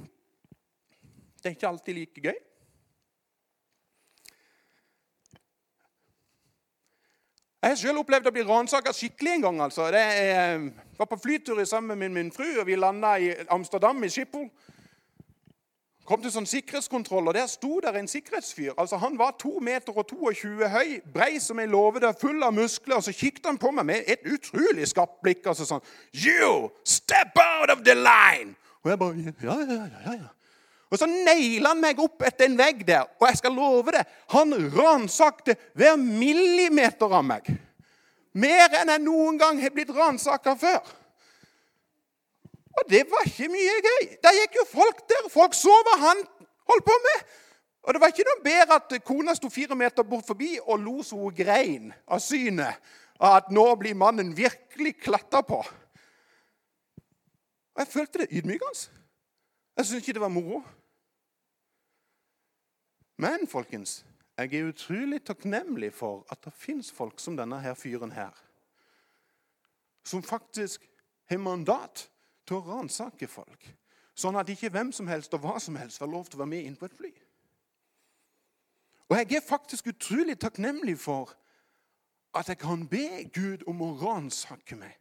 det 1.40 1.48
er 1.48 1.54
ikke 1.56 1.68
alltid 1.70 1.96
like 1.96 2.20
gøy. 2.20 2.36
Jeg 7.60 7.70
har 7.70 7.76
selv 7.76 8.00
opplevd 8.00 8.28
å 8.30 8.32
bli 8.32 8.42
ransaka 8.48 8.92
skikkelig 8.96 9.34
en 9.34 9.42
gang. 9.42 9.58
altså. 9.60 9.90
Jeg 9.92 10.72
var 10.98 11.06
på 11.06 11.18
flytur 11.20 11.64
sammen 11.64 11.98
med 11.98 12.08
min 12.08 12.32
fru, 12.32 12.46
og 12.60 12.66
vi 12.66 12.74
landa 12.74 13.18
i 13.20 13.34
Amsterdam, 13.52 14.04
i 14.04 14.08
Schiphol. 14.08 14.48
Kom 16.08 16.22
til 16.22 16.32
sånn 16.32 16.48
sikkerhetskontroll, 16.48 17.28
og 17.28 17.34
Der 17.34 17.46
sto 17.46 17.80
der 17.84 17.98
en 18.00 18.08
sikkerhetsfyr. 18.08 18.72
Altså, 18.78 18.96
Han 18.96 19.18
var 19.18 19.36
2 19.38 19.60
meter 19.60 19.92
og 19.92 20.06
22 20.08 20.68
høy, 20.68 21.00
brei 21.12 21.38
som 21.38 21.58
ei 21.58 21.66
låve, 21.66 22.00
full 22.20 22.42
av 22.42 22.54
muskler. 22.54 22.96
og 22.96 23.04
Så 23.04 23.12
kikket 23.12 23.46
han 23.46 23.58
på 23.58 23.70
meg 23.70 23.86
med 23.86 24.04
et 24.06 24.24
utrolig 24.24 24.88
skarpt 24.88 25.20
blikk. 25.22 25.46
altså 25.46 25.64
sånn, 25.64 25.82
You, 26.14 26.70
step 26.84 27.36
out 27.36 27.70
of 27.70 27.84
the 27.84 27.94
line! 27.94 28.56
Og 28.82 28.90
jeg 28.90 28.98
bare, 28.98 29.34
Ja, 29.42 29.60
ja, 29.60 29.72
ja, 29.72 29.86
ja, 30.06 30.12
ja. 30.12 30.28
Og 30.90 30.98
så 30.98 31.06
naila 31.06 31.70
han 31.70 31.82
meg 31.82 32.00
opp 32.02 32.24
etter 32.26 32.48
en 32.48 32.56
vegg 32.58 32.82
der. 32.86 33.06
Og 33.20 33.28
jeg 33.28 33.38
skal 33.38 33.54
love 33.54 33.94
det, 33.94 34.02
han 34.34 34.54
ransakte 34.74 35.54
hver 35.78 35.98
millimeter 36.00 37.12
av 37.14 37.26
meg. 37.26 37.46
Mer 38.34 38.74
enn 38.80 38.90
jeg 38.90 39.02
noen 39.02 39.38
gang 39.38 39.60
har 39.62 39.74
blitt 39.74 39.92
ransaka 39.94 40.56
før. 40.58 40.80
Og 42.78 42.86
det 42.90 43.04
var 43.10 43.26
ikke 43.26 43.50
mye 43.50 43.76
gøy. 43.86 44.08
Der 44.22 44.36
gikk 44.38 44.60
jo 44.60 44.66
folk 44.70 45.02
der. 45.10 45.28
Folk 45.30 45.54
så 45.58 45.74
hva 45.86 45.96
han 46.06 46.22
holdt 46.70 46.86
på 46.86 46.96
med. 47.06 47.24
Og 47.86 47.94
det 47.94 48.02
var 48.02 48.12
ikke 48.12 48.26
noe 48.28 48.44
bedre 48.44 48.76
at 48.76 48.94
kona 49.06 49.34
sto 49.34 49.50
fire 49.50 49.76
meter 49.78 50.06
bort 50.06 50.26
forbi 50.28 50.56
og 50.60 50.82
lo 50.82 51.00
så 51.06 51.18
hun 51.18 51.34
grein 51.34 51.94
av 52.06 52.20
synet. 52.22 52.78
Av 53.20 53.40
at 53.40 53.50
nå 53.52 53.66
blir 53.80 53.98
mannen 53.98 54.34
virkelig 54.36 54.94
klatta 55.02 55.42
på. 55.46 55.60
Og 57.70 57.82
jeg 57.82 57.90
følte 57.90 58.22
det 58.22 58.30
ydmykende. 58.38 59.00
Jeg 59.76 59.86
syntes 59.86 60.04
ikke 60.04 60.18
det 60.18 60.22
var 60.22 60.32
moro. 60.32 60.62
Men 63.20 63.44
folkens, 63.48 64.04
jeg 64.38 64.54
er 64.54 64.68
utrolig 64.70 65.18
takknemlig 65.28 65.90
for 65.92 66.24
at 66.32 66.40
det 66.44 66.52
fins 66.56 66.88
folk 66.92 67.20
som 67.20 67.36
denne 67.36 67.58
her 67.60 67.74
fyren 67.76 68.14
her. 68.16 68.32
Som 70.04 70.22
faktisk 70.24 70.86
har 71.28 71.42
mandat 71.42 72.06
til 72.48 72.56
å 72.56 72.64
ransake 72.64 73.28
folk. 73.28 73.66
Sånn 74.16 74.38
at 74.40 74.48
ikke 74.48 74.70
hvem 74.72 74.92
som 74.96 75.08
helst 75.10 75.34
og 75.36 75.44
hva 75.44 75.58
som 75.60 75.76
helst 75.76 76.00
får 76.00 76.08
lov 76.08 76.30
til 76.30 76.38
å 76.38 76.42
være 76.42 76.52
med 76.54 76.68
inn 76.70 76.78
på 76.80 76.88
et 76.88 76.96
fly. 76.96 77.10
Og 79.10 79.18
jeg 79.18 79.36
er 79.36 79.44
faktisk 79.44 79.90
utrolig 79.92 80.38
takknemlig 80.40 80.96
for 81.02 81.34
at 82.36 82.48
jeg 82.48 82.60
kan 82.62 82.86
be 82.88 83.26
Gud 83.34 83.66
om 83.68 83.82
å 83.84 83.90
ransake 84.00 84.78
meg. 84.78 84.94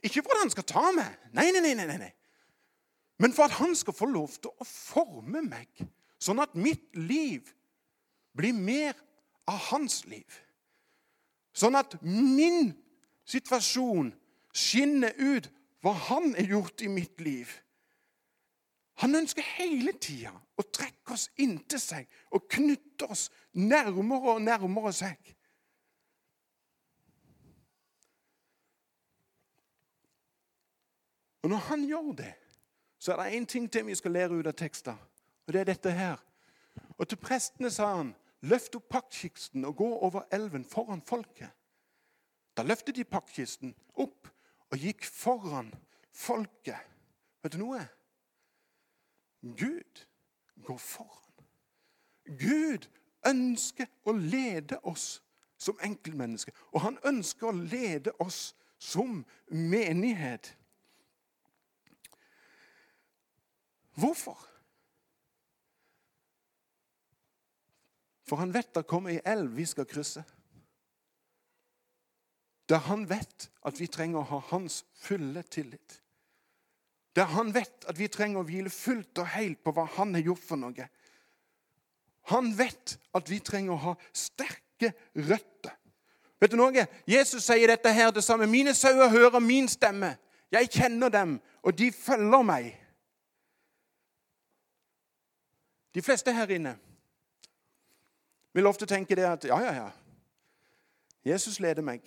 Ikke 0.00 0.22
for 0.22 0.32
at 0.36 0.46
han 0.46 0.54
skal 0.54 0.68
ta 0.70 0.86
meg, 0.94 1.12
nei, 1.34 1.50
nei, 1.52 1.60
nei, 1.66 1.74
nei, 1.74 1.98
nei. 1.98 2.12
men 3.18 3.32
for 3.32 3.48
at 3.48 3.58
han 3.58 3.74
skal 3.76 3.96
få 3.96 4.06
lov 4.06 4.32
til 4.40 4.52
å 4.60 4.64
forme 4.64 5.42
meg, 5.42 5.68
sånn 6.20 6.40
at 6.40 6.54
mitt 6.54 6.94
liv 6.96 7.52
bli 8.36 8.52
mer 8.52 8.94
av 9.48 9.58
hans 9.70 10.04
liv. 10.10 10.40
Sånn 11.56 11.78
at 11.78 11.96
min 12.04 12.74
situasjon 13.26 14.12
skinner 14.56 15.14
ut 15.16 15.48
hva 15.84 15.94
han 16.08 16.32
har 16.36 16.50
gjort 16.56 16.82
i 16.84 16.90
mitt 16.92 17.20
liv. 17.20 17.50
Han 19.00 19.16
ønsker 19.18 19.44
hele 19.58 19.92
tida 20.00 20.32
å 20.56 20.64
trekke 20.64 21.12
oss 21.12 21.28
inntil 21.40 21.80
seg 21.80 22.06
og 22.32 22.46
knytte 22.52 23.08
oss 23.12 23.26
nærmere 23.52 24.36
og 24.36 24.44
nærmere 24.44 24.92
seg. 24.96 25.32
Og 31.44 31.50
Når 31.50 31.60
han 31.68 31.84
gjør 31.86 32.12
det, 32.18 32.32
så 32.98 33.12
er 33.12 33.20
det 33.20 33.36
én 33.38 33.44
ting 33.46 33.68
til 33.70 33.84
vi 33.86 33.94
skal 33.94 34.16
lære 34.16 34.34
ut 34.34 34.48
av 34.50 34.56
teksten. 34.58 34.96
Og 35.46 35.52
det 35.52 35.60
er 35.60 35.68
dette 35.68 35.90
her. 35.94 36.16
Og 36.98 37.06
til 37.06 37.20
prestene 37.22 37.70
sa 37.70 37.92
han 38.00 38.14
Løft 38.40 38.76
opp 38.76 38.88
paktkisten 38.92 39.64
og 39.64 39.76
gå 39.76 39.88
over 40.06 40.26
elven 40.32 40.64
foran 40.64 41.02
folket. 41.02 41.50
Da 42.56 42.62
løftet 42.62 42.96
de 42.96 43.04
paktkisten 43.04 43.74
opp 43.94 44.28
og 44.72 44.78
gikk 44.80 45.04
foran 45.04 45.70
folket. 46.12 46.80
Vet 47.42 47.54
du 47.54 47.62
noe? 47.62 47.80
Gud 49.42 50.04
går 50.66 50.78
foran. 50.80 51.22
Gud 52.26 52.88
ønsker 53.26 53.88
å 54.04 54.12
lede 54.16 54.78
oss 54.82 55.20
som 55.58 55.78
enkeltmennesker. 55.84 56.54
Og 56.72 56.82
han 56.84 56.98
ønsker 57.06 57.48
å 57.48 57.56
lede 57.56 58.12
oss 58.22 58.54
som 58.78 59.22
menighet. 59.48 60.52
Hvorfor? 63.96 64.36
For 68.26 68.36
han 68.36 68.52
vet 68.54 68.74
det 68.74 68.86
kommer 68.90 69.14
ei 69.14 69.22
elv 69.24 69.54
vi 69.56 69.66
skal 69.66 69.86
krysse. 69.86 70.24
Der 72.66 72.82
han 72.88 73.04
vet 73.06 73.48
at 73.62 73.78
vi 73.78 73.86
trenger 73.86 74.24
å 74.24 74.30
ha 74.32 74.40
hans 74.50 74.82
fulle 74.98 75.44
tillit. 75.46 76.00
Der 77.16 77.30
han 77.30 77.52
vet 77.54 77.86
at 77.88 77.98
vi 77.98 78.08
trenger 78.12 78.42
å 78.42 78.46
hvile 78.48 78.70
fullt 78.72 79.22
og 79.22 79.30
helt 79.36 79.62
på 79.62 79.72
hva 79.72 79.86
han 79.96 80.14
har 80.18 80.26
gjort 80.26 80.42
for 80.42 80.60
noe. 80.60 80.88
Han 82.32 82.50
vet 82.58 82.96
at 83.14 83.30
vi 83.30 83.38
trenger 83.38 83.76
å 83.76 83.82
ha 83.84 83.94
sterke 84.10 84.90
røtter. 85.14 85.76
Vet 86.42 86.52
du 86.52 86.58
noe? 86.58 86.84
Jesus 87.08 87.46
sier 87.46 87.70
dette 87.70 87.92
her 87.94 88.10
det 88.12 88.24
samme. 88.26 88.48
Mine 88.50 88.74
sauer 88.74 89.08
hører 89.08 89.40
min 89.40 89.70
stemme. 89.70 90.16
Jeg 90.52 90.68
kjenner 90.74 91.08
dem, 91.10 91.38
og 91.62 91.78
de 91.78 91.88
følger 91.94 92.42
meg. 92.46 92.74
De 95.94 96.02
fleste 96.04 96.34
her 96.34 96.50
inne 96.52 96.74
vil 98.56 98.66
ofte 98.66 98.86
tenke 98.88 99.16
det 99.16 99.26
at 99.28 99.44
ja, 99.44 99.58
ja, 99.60 99.72
ja. 99.74 99.90
Jesus 101.26 101.58
leder 101.60 101.84
meg. 101.84 102.06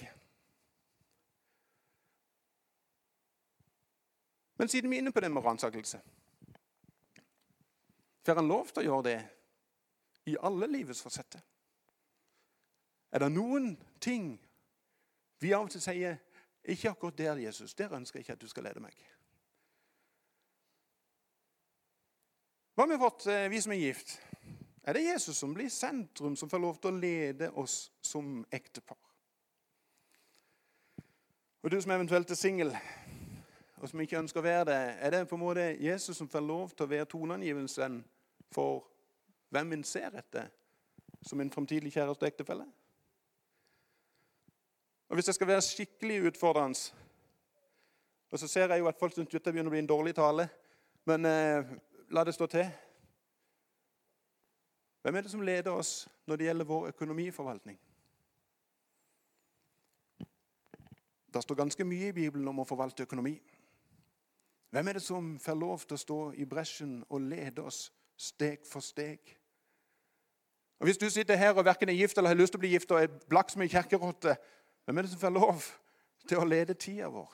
Men 4.57 4.67
siden 4.67 4.89
vi 4.89 4.97
er 4.97 5.03
inne 5.03 5.13
på 5.15 5.21
det 5.23 5.29
med 5.31 5.45
ransakelse 5.45 6.01
Får 8.25 8.35
han 8.35 8.49
lov 8.49 8.67
til 8.69 8.81
å 8.81 8.85
gjøre 8.85 9.05
det 9.07 9.19
i 10.29 10.35
alle 10.45 10.67
livets 10.69 11.01
fasetter? 11.01 11.41
Er 13.09 13.23
det 13.23 13.31
noen 13.33 13.71
ting 14.03 14.35
vi 15.41 15.53
av 15.55 15.65
og 15.65 15.71
til 15.73 15.81
sier 15.81 16.19
ikke 16.69 16.91
akkurat 16.91 17.17
der, 17.17 17.39
Jesus. 17.45 17.73
Der 17.73 17.93
ønsker 17.95 18.19
jeg 18.19 18.27
ikke 18.27 18.33
at 18.33 18.41
du 18.41 18.47
skal 18.51 18.63
lede 18.67 18.83
meg. 18.83 18.93
Hva 22.75 22.85
med 22.85 22.99
vårt, 22.99 23.25
eh, 23.27 23.49
vi 23.49 23.61
som 23.61 23.71
er 23.71 23.81
gift? 23.81 24.19
Er 24.89 24.97
det 24.97 25.05
Jesus 25.05 25.37
som 25.37 25.53
blir 25.53 25.69
sentrum, 25.69 26.35
som 26.35 26.49
får 26.49 26.61
lov 26.63 26.77
til 26.81 26.89
å 26.89 26.99
lede 26.99 27.51
oss 27.61 27.91
som 28.01 28.39
ektepar. 28.51 28.97
Og 31.61 31.71
du 31.71 31.81
som 31.81 31.91
eventuelt 31.91 32.31
er 32.31 32.39
singel, 32.39 32.71
og 33.77 33.89
som 33.89 34.01
ikke 34.01 34.17
ønsker 34.19 34.41
å 34.41 34.43
være 34.43 34.65
det, 34.71 34.79
er 34.99 35.13
det 35.13 35.27
på 35.29 35.37
en 35.37 35.43
måte 35.43 35.67
Jesus 35.77 36.17
som 36.17 36.29
får 36.31 36.41
lov 36.41 36.73
til 36.73 36.87
å 36.87 36.89
være 36.89 37.09
toneangivelsen 37.11 37.99
for 38.55 38.87
hvem 39.53 39.77
en 39.77 39.85
ser 39.85 40.15
etter 40.17 40.49
som 41.21 41.39
en 41.41 41.51
framtidig 41.51 41.93
kjæreste 41.93 42.25
og 42.25 42.31
ektefelle? 42.31 42.65
Og 45.09 45.15
Hvis 45.15 45.27
jeg 45.27 45.35
skal 45.35 45.47
være 45.47 45.61
skikkelig 45.65 46.19
utfordrende 46.29 46.79
Og 48.31 48.39
så 48.39 48.47
ser 48.47 48.69
jeg 48.69 48.79
jo 48.79 48.87
at 48.87 48.99
folk 48.99 49.13
syns 49.13 49.29
dette 49.29 49.51
begynner 49.51 49.71
å 49.71 49.73
bli 49.73 49.79
en 49.81 49.89
dårlig 49.89 50.11
tale, 50.15 50.43
men 51.09 51.25
eh, 51.25 51.71
la 52.13 52.23
det 52.23 52.35
stå 52.35 52.45
til. 52.45 52.67
Hvem 55.01 55.15
er 55.15 55.21
det 55.21 55.31
som 55.31 55.41
leder 55.41 55.71
oss 55.71 56.07
når 56.27 56.35
det 56.35 56.45
gjelder 56.45 56.65
vår 56.65 56.87
økonomiforvaltning? 56.87 57.79
Det 61.33 61.43
står 61.43 61.55
ganske 61.55 61.85
mye 61.85 62.09
i 62.09 62.15
Bibelen 62.15 62.47
om 62.47 62.59
å 62.59 62.67
forvalte 62.67 63.05
økonomi. 63.05 63.37
Hvem 64.69 64.87
er 64.87 64.97
det 64.97 65.03
som 65.03 65.35
får 65.39 65.57
lov 65.57 65.85
til 65.85 65.95
å 65.95 66.03
stå 66.03 66.19
i 66.41 66.45
bresjen 66.45 67.03
og 67.09 67.21
lede 67.21 67.63
oss 67.65 67.91
steg 68.17 68.65
for 68.67 68.85
steg? 68.85 69.35
Og 70.79 70.87
Hvis 70.87 70.97
du 70.97 71.09
sitter 71.09 71.35
her 71.35 71.53
og 71.53 71.65
verken 71.65 71.89
er 71.89 71.93
gift 71.93 72.17
eller 72.17 72.29
har 72.29 72.39
lyst 72.39 72.53
til 72.53 72.59
å 72.59 72.65
bli 72.65 72.73
gift 72.73 72.91
og 72.91 73.01
er 73.01 73.11
blakk 73.29 73.49
som 73.51 73.61
ei 73.61 73.69
kjerkerotte, 73.69 74.35
hvem 74.85 74.97
er 74.97 75.01
det 75.05 75.11
som 75.11 75.21
får 75.21 75.35
lov 75.35 75.65
til 76.27 76.39
å 76.39 76.47
lede 76.47 76.73
tida 76.73 77.09
vår? 77.11 77.33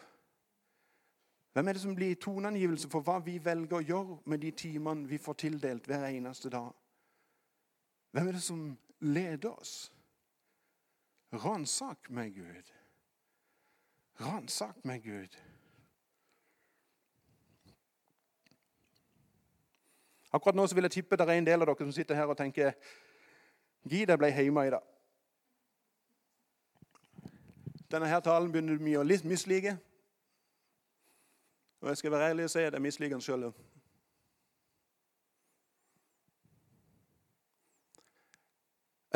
Hvem 1.53 1.67
er 1.67 1.73
det 1.73 1.81
som 1.81 1.95
blir 1.95 2.15
toneangivelse 2.19 2.89
for 2.91 3.05
hva 3.05 3.19
vi 3.23 3.37
velger 3.39 3.77
å 3.77 3.85
gjøre 3.85 4.17
med 4.25 4.41
de 4.43 4.51
timene 4.51 5.07
vi 5.07 5.17
får 5.17 5.37
tildelt 5.45 5.87
hver 5.87 6.09
eneste 6.09 6.49
dag? 6.49 6.73
Hvem 8.15 8.27
er 8.27 8.31
det 8.31 8.43
som 8.43 8.77
leder 8.99 9.49
oss? 9.49 9.91
Ransak 11.33 12.09
meg, 12.09 12.31
Gud. 12.35 12.69
Ransak 14.19 14.85
meg, 14.87 15.03
Gud. 15.03 15.35
Akkurat 20.31 20.55
nå 20.55 20.63
så 20.67 20.75
vil 20.75 20.87
jeg 20.87 20.95
tippe 20.95 21.19
det 21.19 21.27
er 21.27 21.41
en 21.41 21.47
del 21.47 21.59
av 21.59 21.67
dere 21.67 21.89
som 21.89 21.91
sitter 21.91 22.15
her 22.15 22.31
og 22.31 22.39
tenker 22.39 22.71
Gid 23.83 24.07
jeg 24.07 24.19
ble 24.23 24.31
hjemme 24.31 24.63
i 24.63 24.71
dag. 24.71 24.87
Denne 27.91 28.07
her 28.07 28.23
talen 28.23 28.51
begynner 28.51 28.79
mye 28.79 29.03
å 29.03 29.23
mislike. 29.27 29.75
Og 31.83 31.91
jeg 31.91 31.97
skal 31.99 32.15
være 32.15 32.31
ærlig 32.31 32.47
og 32.47 32.55
si 32.55 32.63
at 32.63 32.79
jeg 32.79 32.87
misliker 32.87 33.19
den 33.19 33.27
sjøl 33.27 33.49
òg. 33.51 33.63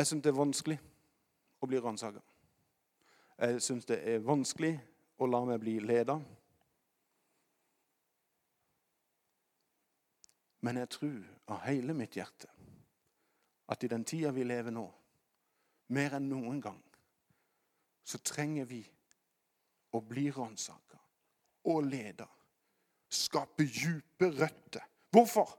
Jeg 0.00 0.06
syns 0.06 0.22
det 0.24 0.30
er 0.30 0.38
vanskelig 0.38 0.74
å 1.60 1.66
bli 1.68 1.78
ransaka. 1.84 2.20
Jeg 3.36 3.58
syns 3.60 3.84
det 3.84 3.98
er 4.08 4.22
vanskelig 4.24 4.70
å 5.20 5.26
la 5.28 5.40
meg 5.44 5.58
bli 5.60 5.74
leda. 5.84 6.14
Men 10.64 10.80
jeg 10.80 10.90
tror 10.94 11.18
av 11.52 11.60
hele 11.66 11.92
mitt 11.98 12.16
hjerte 12.16 12.48
at 13.68 13.84
i 13.84 13.92
den 13.92 14.06
tida 14.08 14.32
vi 14.32 14.46
lever 14.48 14.72
nå, 14.72 14.86
mer 15.92 16.16
enn 16.16 16.32
noen 16.32 16.64
gang, 16.64 16.80
så 18.00 18.22
trenger 18.24 18.72
vi 18.72 18.80
å 19.92 20.00
bli 20.00 20.30
ransaka 20.32 20.96
og 21.68 21.84
leda. 21.92 22.30
Skape 23.04 23.68
dype 23.68 24.32
røtter. 24.32 24.88
Hvorfor? 25.12 25.52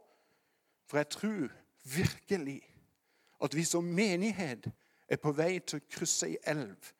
For 0.89 0.97
jeg 0.97 1.13
tror 1.13 1.58
virkelig 1.93 2.58
at 3.41 3.56
vi 3.56 3.65
som 3.65 3.86
menighet 3.86 4.67
er 5.10 5.19
på 5.21 5.34
vei 5.36 5.60
til 5.60 5.82
å 5.82 5.88
krysse 5.91 6.30
ei 6.30 6.38
elv 6.47 6.91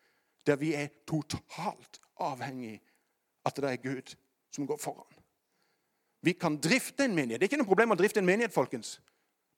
der 0.48 0.58
vi 0.58 0.74
er 0.74 0.90
totalt 1.08 2.02
avhengig 2.22 2.80
av 2.80 2.88
at 3.46 3.58
det 3.58 3.72
er 3.72 3.82
Gud 3.82 4.16
som 4.54 4.68
går 4.68 4.78
foran. 4.78 5.08
Vi 6.22 6.34
kan 6.38 6.58
drifte 6.62 7.06
en 7.06 7.16
menighet. 7.16 7.40
Det 7.40 7.48
er 7.48 7.50
ikke 7.50 7.62
noe 7.64 7.70
problem 7.72 7.96
å 7.96 7.98
drifte 7.98 8.22
en 8.22 8.28
menighet. 8.28 8.54
folkens. 8.54 9.00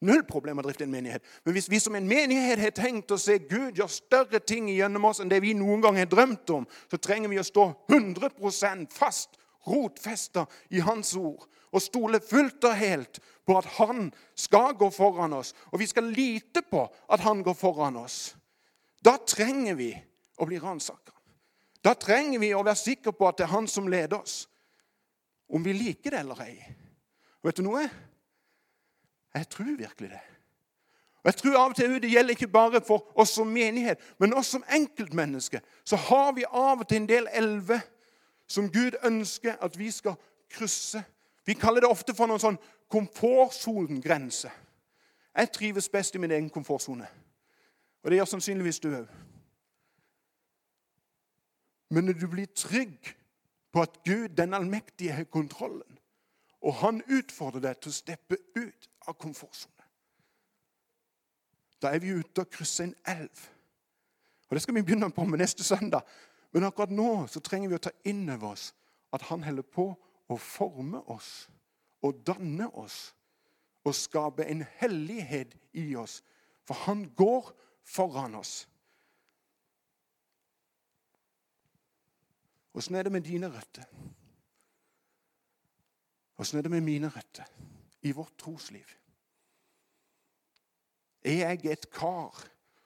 Null 0.04 0.24
problem 0.28 0.60
å 0.60 0.64
drifte 0.64 0.84
en 0.84 0.92
menighet. 0.92 1.24
Men 1.46 1.56
hvis 1.56 1.70
vi 1.72 1.80
som 1.80 1.96
en 1.96 2.08
menighet 2.08 2.60
har 2.60 2.72
tenkt 2.76 3.12
å 3.12 3.18
se 3.20 3.38
Gud 3.40 3.78
gjøre 3.80 3.92
større 3.92 4.40
ting 4.40 4.68
gjennom 4.72 5.06
oss 5.08 5.22
enn 5.24 5.32
det 5.32 5.42
vi 5.44 5.54
noen 5.56 5.84
gang 5.84 5.98
har 6.00 6.10
drømt 6.12 6.50
om, 6.56 6.68
så 6.92 7.00
trenger 7.00 7.32
vi 7.32 7.40
å 7.40 7.48
stå 7.48 7.70
100% 7.92 8.96
fast, 8.96 9.38
rotfesta 9.68 10.46
i 10.76 10.84
Hans 10.84 11.16
ord. 11.16 11.48
Og 11.74 11.82
stole 11.82 12.22
fullt 12.22 12.64
og 12.70 12.78
helt 12.78 13.20
på 13.46 13.58
at 13.58 13.66
Han 13.80 14.12
skal 14.36 14.76
gå 14.78 14.90
foran 14.94 15.34
oss. 15.34 15.54
Og 15.72 15.80
vi 15.80 15.88
skal 15.90 16.12
lite 16.14 16.62
på 16.62 16.86
at 17.10 17.20
Han 17.26 17.44
går 17.44 17.54
foran 17.58 17.98
oss. 17.98 18.36
Da 19.04 19.18
trenger 19.18 19.76
vi 19.76 19.92
å 20.38 20.46
bli 20.46 20.60
ransaka. 20.62 21.12
Da 21.84 21.94
trenger 22.00 22.40
vi 22.40 22.54
å 22.56 22.64
være 22.64 22.80
sikre 22.80 23.12
på 23.12 23.28
at 23.28 23.42
det 23.42 23.48
er 23.48 23.56
Han 23.56 23.68
som 23.68 23.90
leder 23.92 24.22
oss. 24.22 24.48
Om 25.50 25.64
vi 25.64 25.74
liker 25.74 26.14
det 26.14 26.22
eller 26.24 26.46
ei. 26.46 26.56
Og 27.42 27.50
vet 27.50 27.60
du 27.60 27.66
noe? 27.66 27.84
Jeg 29.34 29.50
tror 29.50 29.74
virkelig 29.78 30.10
det. 30.14 30.22
Og 31.24 31.32
jeg 31.32 31.36
tror 31.40 31.58
av 31.58 31.72
og 31.72 31.76
til 31.76 32.02
Det 32.02 32.12
gjelder 32.12 32.36
ikke 32.36 32.48
bare 32.48 32.82
for 32.82 33.12
oss 33.16 33.30
som 33.30 33.48
menighet, 33.48 34.00
men 34.20 34.34
oss 34.34 34.48
som 34.48 34.64
enkeltmennesker. 34.68 35.60
Så 35.86 35.96
har 35.96 36.34
vi 36.36 36.44
av 36.44 36.80
og 36.80 36.88
til 36.88 37.02
en 37.02 37.10
del 37.10 37.28
elver 37.32 37.80
som 38.48 38.72
Gud 38.72 38.98
ønsker 39.04 39.56
at 39.62 39.78
vi 39.80 39.92
skal 39.92 40.16
krysse. 40.52 41.04
Vi 41.46 41.54
kaller 41.54 41.84
det 41.84 41.90
ofte 41.92 42.16
for 42.16 42.30
noen 42.30 42.42
sånn 42.42 42.60
komfortsonegrense. 42.92 44.52
Jeg 45.34 45.52
trives 45.52 45.90
best 45.90 46.16
i 46.16 46.22
min 46.22 46.32
egen 46.32 46.50
komfortsone. 46.54 47.08
Og 48.04 48.12
det 48.12 48.20
gjør 48.20 48.30
sannsynligvis 48.34 48.80
du 48.84 48.90
òg. 48.94 49.10
Men 51.94 52.08
når 52.10 52.20
du 52.20 52.28
blir 52.28 52.50
trygg 52.56 53.12
på 53.74 53.82
at 53.82 54.00
Gud, 54.06 54.30
den 54.38 54.54
allmektige, 54.54 55.14
har 55.14 55.24
kontrollen, 55.24 56.00
og 56.62 56.74
han 56.80 57.02
utfordrer 57.12 57.62
deg 57.62 57.82
til 57.82 57.92
å 57.92 57.96
steppe 57.96 58.38
ut 58.56 58.90
av 59.08 59.18
komfortsonen 59.20 59.72
Da 61.84 61.92
er 61.92 62.00
vi 62.00 62.14
ute 62.16 62.46
og 62.46 62.50
krysser 62.50 62.86
en 62.88 62.96
elv. 63.06 63.42
Og 64.48 64.56
Det 64.56 64.62
skal 64.64 64.76
vi 64.76 64.82
begynne 64.82 65.12
på 65.12 65.26
med 65.26 65.40
neste 65.40 65.64
søndag. 65.64 66.02
Men 66.54 66.64
akkurat 66.64 66.92
nå 66.92 67.28
så 67.28 67.42
trenger 67.44 67.70
vi 67.70 67.76
å 67.76 67.84
ta 67.84 67.92
inn 68.06 68.30
over 68.30 68.54
oss 68.54 68.70
at 69.14 69.22
han 69.28 69.44
holder 69.44 69.66
på 69.68 69.90
å 70.34 70.40
forme 70.42 71.02
oss 71.14 71.48
og 72.04 72.24
danne 72.28 72.68
oss 72.80 73.14
og 73.84 73.96
skape 73.96 74.46
en 74.48 74.64
hellighet 74.80 75.56
i 75.80 75.94
oss. 76.00 76.22
For 76.64 76.86
han 76.88 77.08
går 77.18 77.52
foran 77.84 78.36
oss. 78.40 78.64
Åssen 82.74 82.96
er 82.96 83.06
det 83.06 83.12
med 83.12 83.26
dine 83.28 83.50
røtter? 83.52 83.86
Åssen 86.40 86.58
er 86.58 86.66
det 86.66 86.72
med 86.72 86.82
mine 86.82 87.12
røtter 87.12 87.46
i 88.02 88.12
vårt 88.12 88.34
trosliv? 88.40 88.88
Er 91.24 91.54
jeg 91.54 91.66
et 91.72 91.92
kar 91.92 92.40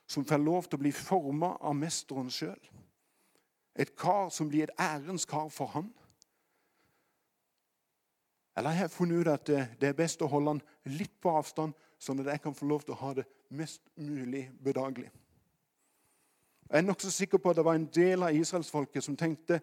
som 0.07 0.25
får 0.25 0.41
lov 0.43 0.67
til 0.67 0.77
å 0.77 0.81
bli 0.83 0.91
forma 0.93 1.55
av 1.61 1.77
mesteren 1.77 2.29
sjøl? 2.33 2.59
Et 3.77 3.93
kar 3.97 4.29
som 4.33 4.49
blir 4.49 4.67
et 4.67 4.81
ærens 4.81 5.25
kar 5.29 5.49
for 5.53 5.71
han? 5.77 5.89
Eller 8.57 8.73
jeg 8.73 8.79
har 8.79 8.87
funnet 8.89 9.21
ut 9.21 9.27
at 9.29 9.49
det 9.77 9.89
er 9.89 9.97
best 9.97 10.21
å 10.25 10.29
holde 10.31 10.55
han 10.55 10.61
litt 10.97 11.13
på 11.21 11.29
avstand, 11.37 11.75
sånn 12.01 12.23
at 12.23 12.31
jeg 12.33 12.41
kan 12.41 12.55
få 12.57 12.65
lov 12.65 12.85
til 12.85 12.95
å 12.95 13.01
ha 13.03 13.11
det 13.19 13.27
mest 13.53 13.83
mulig 14.01 14.47
bedagelig? 14.65 15.11
Jeg 16.67 16.81
er 16.81 16.87
nokså 16.87 17.11
sikker 17.13 17.39
på 17.39 17.51
at 17.51 17.59
det 17.59 17.65
var 17.67 17.77
en 17.77 17.89
del 17.93 18.25
av 18.25 18.35
israelsfolket 18.35 19.05
som 19.05 19.15
tenkte, 19.15 19.61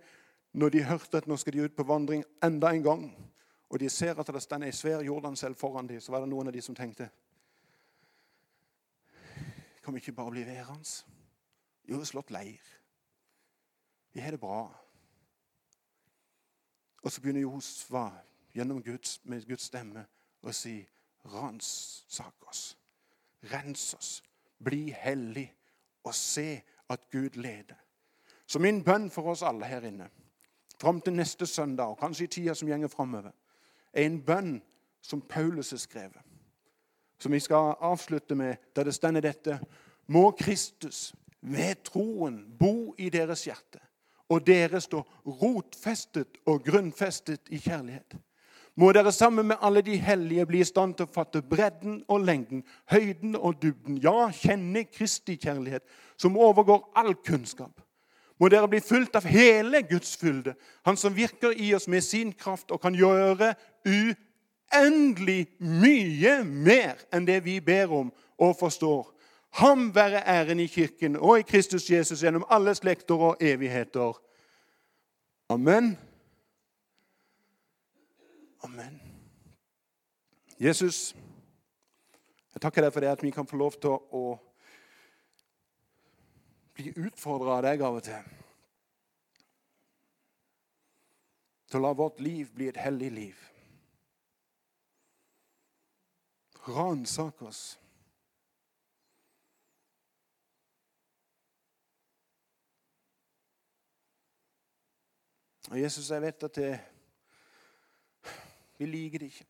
når 0.54 0.70
de 0.70 0.84
hørte 0.86 1.18
at 1.18 1.26
nå 1.26 1.36
skal 1.36 1.56
de 1.56 1.64
ut 1.66 1.74
på 1.76 1.86
vandring 1.88 2.22
enda 2.46 2.70
en 2.70 2.84
gang, 2.84 3.02
og 3.68 3.80
de 3.82 3.90
ser 3.90 4.14
at 4.14 4.30
det 4.30 4.42
står 4.42 4.62
ei 4.68 4.72
svær 4.72 5.02
Jordanselv 5.02 5.58
foran 5.58 5.90
dem, 5.90 5.98
så 6.00 6.14
var 6.14 6.22
det 6.22 6.30
noen 6.30 6.48
av 6.48 6.54
de 6.54 6.62
som 6.62 6.76
tenkte 6.78 7.10
Kan 9.84 9.92
vi 9.92 10.00
ikke 10.00 10.14
bare 10.16 10.32
bli 10.32 10.46
værende? 10.46 11.02
Jo, 11.84 11.98
slått 12.04 12.30
leir. 12.32 12.62
Vi 14.14 14.22
har 14.22 14.32
det 14.32 14.40
bra. 14.40 14.62
Og 17.02 17.12
så 17.12 17.20
begynner 17.20 17.42
Josfa 17.44 18.06
gjennom 18.54 18.82
Guds, 18.82 19.20
med 19.24 19.46
Guds 19.48 19.62
stemme 19.70 20.06
og 20.42 20.54
si 20.54 20.78
Ransak 21.24 22.48
oss. 22.48 22.76
Rens 23.52 23.94
oss. 23.94 24.22
Bli 24.64 24.90
hellig 24.90 25.48
og 26.04 26.14
se 26.14 26.62
at 26.88 27.10
Gud 27.10 27.36
leder. 27.40 27.80
Så 28.46 28.58
min 28.58 28.84
bønn 28.84 29.10
for 29.10 29.32
oss 29.32 29.42
alle 29.42 29.66
her 29.66 29.86
inne 29.88 30.10
fram 30.80 31.00
til 31.00 31.12
neste 31.12 31.46
søndag, 31.46 31.84
og 31.84 31.98
kanskje 31.98 32.24
i 32.24 32.28
tida 32.28 32.54
som 32.54 32.68
gjenger 32.68 32.88
framover, 32.88 33.30
er 33.92 34.04
en 34.04 34.20
bønn 34.20 34.58
som 35.02 35.20
Paulus 35.20 35.70
har 35.70 35.78
skrevet. 35.78 36.20
Som 37.18 37.32
vi 37.32 37.40
skal 37.40 37.74
avslutte 37.80 38.34
med, 38.34 38.56
der 38.76 38.84
det 38.84 38.94
stender 38.94 39.20
dette 39.20 39.60
Må 40.06 40.30
Kristus 40.30 41.14
ved 41.40 41.74
troen 41.84 42.56
bo 42.58 42.94
i 42.98 43.08
deres 43.08 43.44
hjerte, 43.44 43.80
og 44.28 44.46
dere 44.46 44.80
stå 44.80 45.00
rotfestet 45.26 46.36
og 46.46 46.64
grunnfestet 46.64 47.48
i 47.48 47.58
kjærlighet. 47.58 48.16
Må 48.76 48.90
dere 48.92 49.12
sammen 49.14 49.46
med 49.46 49.62
alle 49.62 49.84
de 49.86 49.94
hellige 50.02 50.46
bli 50.50 50.60
i 50.64 50.66
stand 50.66 50.96
til 50.98 51.06
å 51.06 51.14
fatte 51.14 51.44
bredden 51.46 52.00
og 52.10 52.24
lengden, 52.26 52.64
høyden 52.90 53.36
og 53.38 53.60
dybden, 53.62 54.00
ja, 54.02 54.30
kjenne 54.34 54.82
Kristi 54.90 55.36
kjærlighet, 55.38 55.84
som 56.18 56.38
overgår 56.38 56.82
all 56.98 57.14
kunnskap. 57.14 57.78
Må 58.42 58.50
dere 58.50 58.66
bli 58.68 58.80
fulgt 58.82 59.14
av 59.14 59.28
hele 59.30 59.84
Guds 59.86 60.16
fylde, 60.18 60.56
Han 60.82 60.96
som 60.96 61.14
virker 61.14 61.54
i 61.54 61.74
oss 61.74 61.86
med 61.88 62.02
sin 62.02 62.32
kraft 62.32 62.70
og 62.70 62.80
kan 62.82 62.94
gjøre 62.94 63.54
uendelig 63.86 65.46
mye 65.58 66.42
mer 66.44 66.98
enn 67.12 67.26
det 67.26 67.44
vi 67.44 67.60
ber 67.60 67.92
om 67.92 68.10
og 68.38 68.56
forstår. 68.58 69.06
Ham 69.54 69.94
være 69.94 70.24
æren 70.26 70.60
i 70.60 70.66
kirken 70.66 71.16
og 71.16 71.38
i 71.38 71.46
Kristus 71.46 71.90
Jesus 71.90 72.22
gjennom 72.22 72.44
alle 72.50 72.74
slekter 72.74 73.14
og 73.14 73.36
evigheter. 73.40 74.18
Amen. 75.48 75.94
Amen. 78.64 79.00
Jesus, 80.56 81.12
jeg 82.54 82.62
takker 82.64 82.86
deg 82.86 82.94
for 82.94 83.04
det 83.04 83.10
at 83.12 83.22
vi 83.22 83.32
kan 83.34 83.44
få 83.44 83.58
lov 83.60 83.74
til 83.76 83.92
å 83.92 84.22
bli 86.72 86.94
utfordra 87.04 87.58
av 87.58 87.66
deg 87.66 87.84
av 87.84 87.98
og 87.98 88.06
til. 88.06 88.30
Til 91.68 91.76
å 91.76 91.84
la 91.84 91.92
vårt 91.98 92.22
liv 92.24 92.54
bli 92.56 92.70
et 92.70 92.80
hellig 92.80 93.10
liv. 93.12 93.44
Ransak 96.64 97.44
oss. 97.44 97.62
Og 105.68 105.76
Jesus, 105.80 106.08
jeg 106.08 106.24
vet 106.24 106.48
at 106.48 106.56
det, 106.56 106.72
vi 108.78 108.86
liker 108.86 109.18
det 109.18 109.26
ikke. 109.26 109.46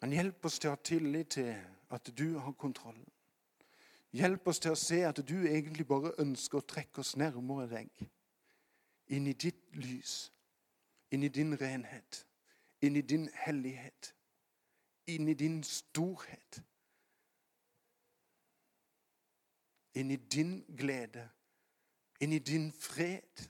Men 0.00 0.12
hjelp 0.16 0.44
oss 0.44 0.58
til 0.58 0.70
å 0.70 0.74
ha 0.74 0.80
tillit 0.84 1.34
til 1.36 1.50
at 1.90 2.12
du 2.18 2.38
har 2.38 2.52
kontrollen. 2.52 3.06
Hjelp 4.16 4.48
oss 4.50 4.58
til 4.58 4.72
å 4.74 4.78
se 4.78 5.02
at 5.06 5.20
du 5.28 5.36
egentlig 5.46 5.86
bare 5.86 6.14
ønsker 6.18 6.58
å 6.58 6.66
trekke 6.66 7.02
oss 7.02 7.14
nærmere 7.20 7.68
deg. 7.70 8.08
Inn 9.14 9.28
i 9.30 9.34
ditt 9.34 9.76
lys, 9.76 10.30
inn 11.10 11.22
i 11.22 11.30
din 11.30 11.54
renhet, 11.60 12.24
inn 12.82 12.96
i 12.96 13.02
din 13.02 13.28
hellighet, 13.44 14.14
inn 15.06 15.28
i 15.28 15.34
din 15.34 15.60
storhet. 15.66 16.62
Inn 19.94 20.10
i 20.14 20.16
din 20.16 20.60
glede, 20.78 21.26
inn 22.22 22.32
i 22.32 22.38
din 22.38 22.70
fred, 22.72 23.46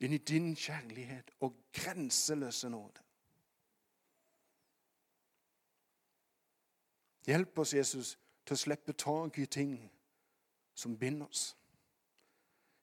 inn 0.00 0.12
i 0.12 0.18
din 0.18 0.56
kjærlighet 0.56 1.30
og 1.40 1.56
grenseløse 1.72 2.70
nåde. 2.70 3.02
Hjelp 7.26 7.58
oss, 7.58 7.74
Jesus, 7.74 8.18
til 8.46 8.54
å 8.54 8.58
slippe 8.58 8.92
tak 8.92 9.38
i 9.38 9.46
ting 9.46 9.74
som 10.74 10.98
binder 10.98 11.26
oss. 11.26 11.56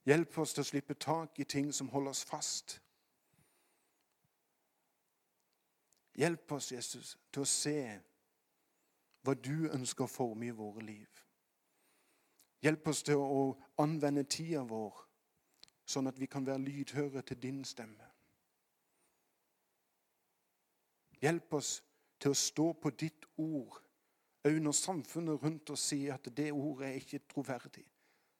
Hjelp 0.06 0.38
oss 0.38 0.54
til 0.54 0.62
å 0.62 0.70
slippe 0.70 0.94
tak 0.94 1.40
i 1.40 1.48
ting 1.50 1.72
som 1.74 1.90
holder 1.90 2.14
oss 2.14 2.26
fast. 2.30 2.82
Hjelp 6.16 6.52
oss, 6.52 6.72
Jesus, 6.72 7.18
til 7.32 7.42
å 7.42 7.50
se 7.50 7.80
hva 9.26 9.34
du 9.34 9.72
ønsker 9.74 10.06
å 10.06 10.12
forme 10.12 10.52
i 10.52 10.54
våre 10.54 10.84
liv. 10.86 11.24
Hjelp 12.62 12.88
oss 12.88 13.02
til 13.04 13.18
å 13.18 13.48
anvende 13.82 14.24
tida 14.30 14.62
vår 14.62 15.05
sånn 15.86 16.10
at 16.10 16.20
vi 16.20 16.28
kan 16.30 16.46
være 16.46 16.64
lydhøre 16.66 17.22
til 17.22 17.42
din 17.42 17.64
stemme. 17.66 18.12
Hjelp 21.22 21.54
oss 21.58 21.78
til 22.20 22.34
å 22.34 22.38
stå 22.38 22.72
på 22.82 22.92
ditt 23.00 23.26
ord 23.42 23.82
Òg 24.46 24.60
når 24.62 24.76
samfunnet 24.78 25.42
rundt 25.42 25.72
oss 25.74 25.88
sier 25.90 26.20
at 26.20 26.28
det 26.38 26.52
ordet 26.54 26.92
er 26.92 27.00
ikke 27.00 27.24
troverdig, 27.32 27.86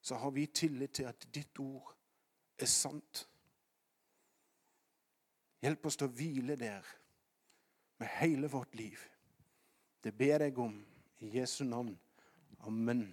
så 0.02 0.20
har 0.22 0.34
vi 0.36 0.46
tillit 0.46 0.94
til 1.00 1.10
at 1.10 1.26
ditt 1.34 1.58
ord 1.60 1.96
er 2.62 2.70
sant. 2.70 3.24
Hjelp 5.66 5.88
oss 5.90 5.98
til 5.98 6.06
å 6.06 6.14
hvile 6.14 6.58
der 6.62 6.86
med 7.98 8.12
hele 8.20 8.52
vårt 8.54 8.78
liv. 8.78 9.02
Det 10.04 10.14
ber 10.14 10.46
jeg 10.46 10.60
om 10.62 10.78
i 11.26 11.32
Jesu 11.40 11.64
navn. 11.66 11.96
Amen. 12.70 13.08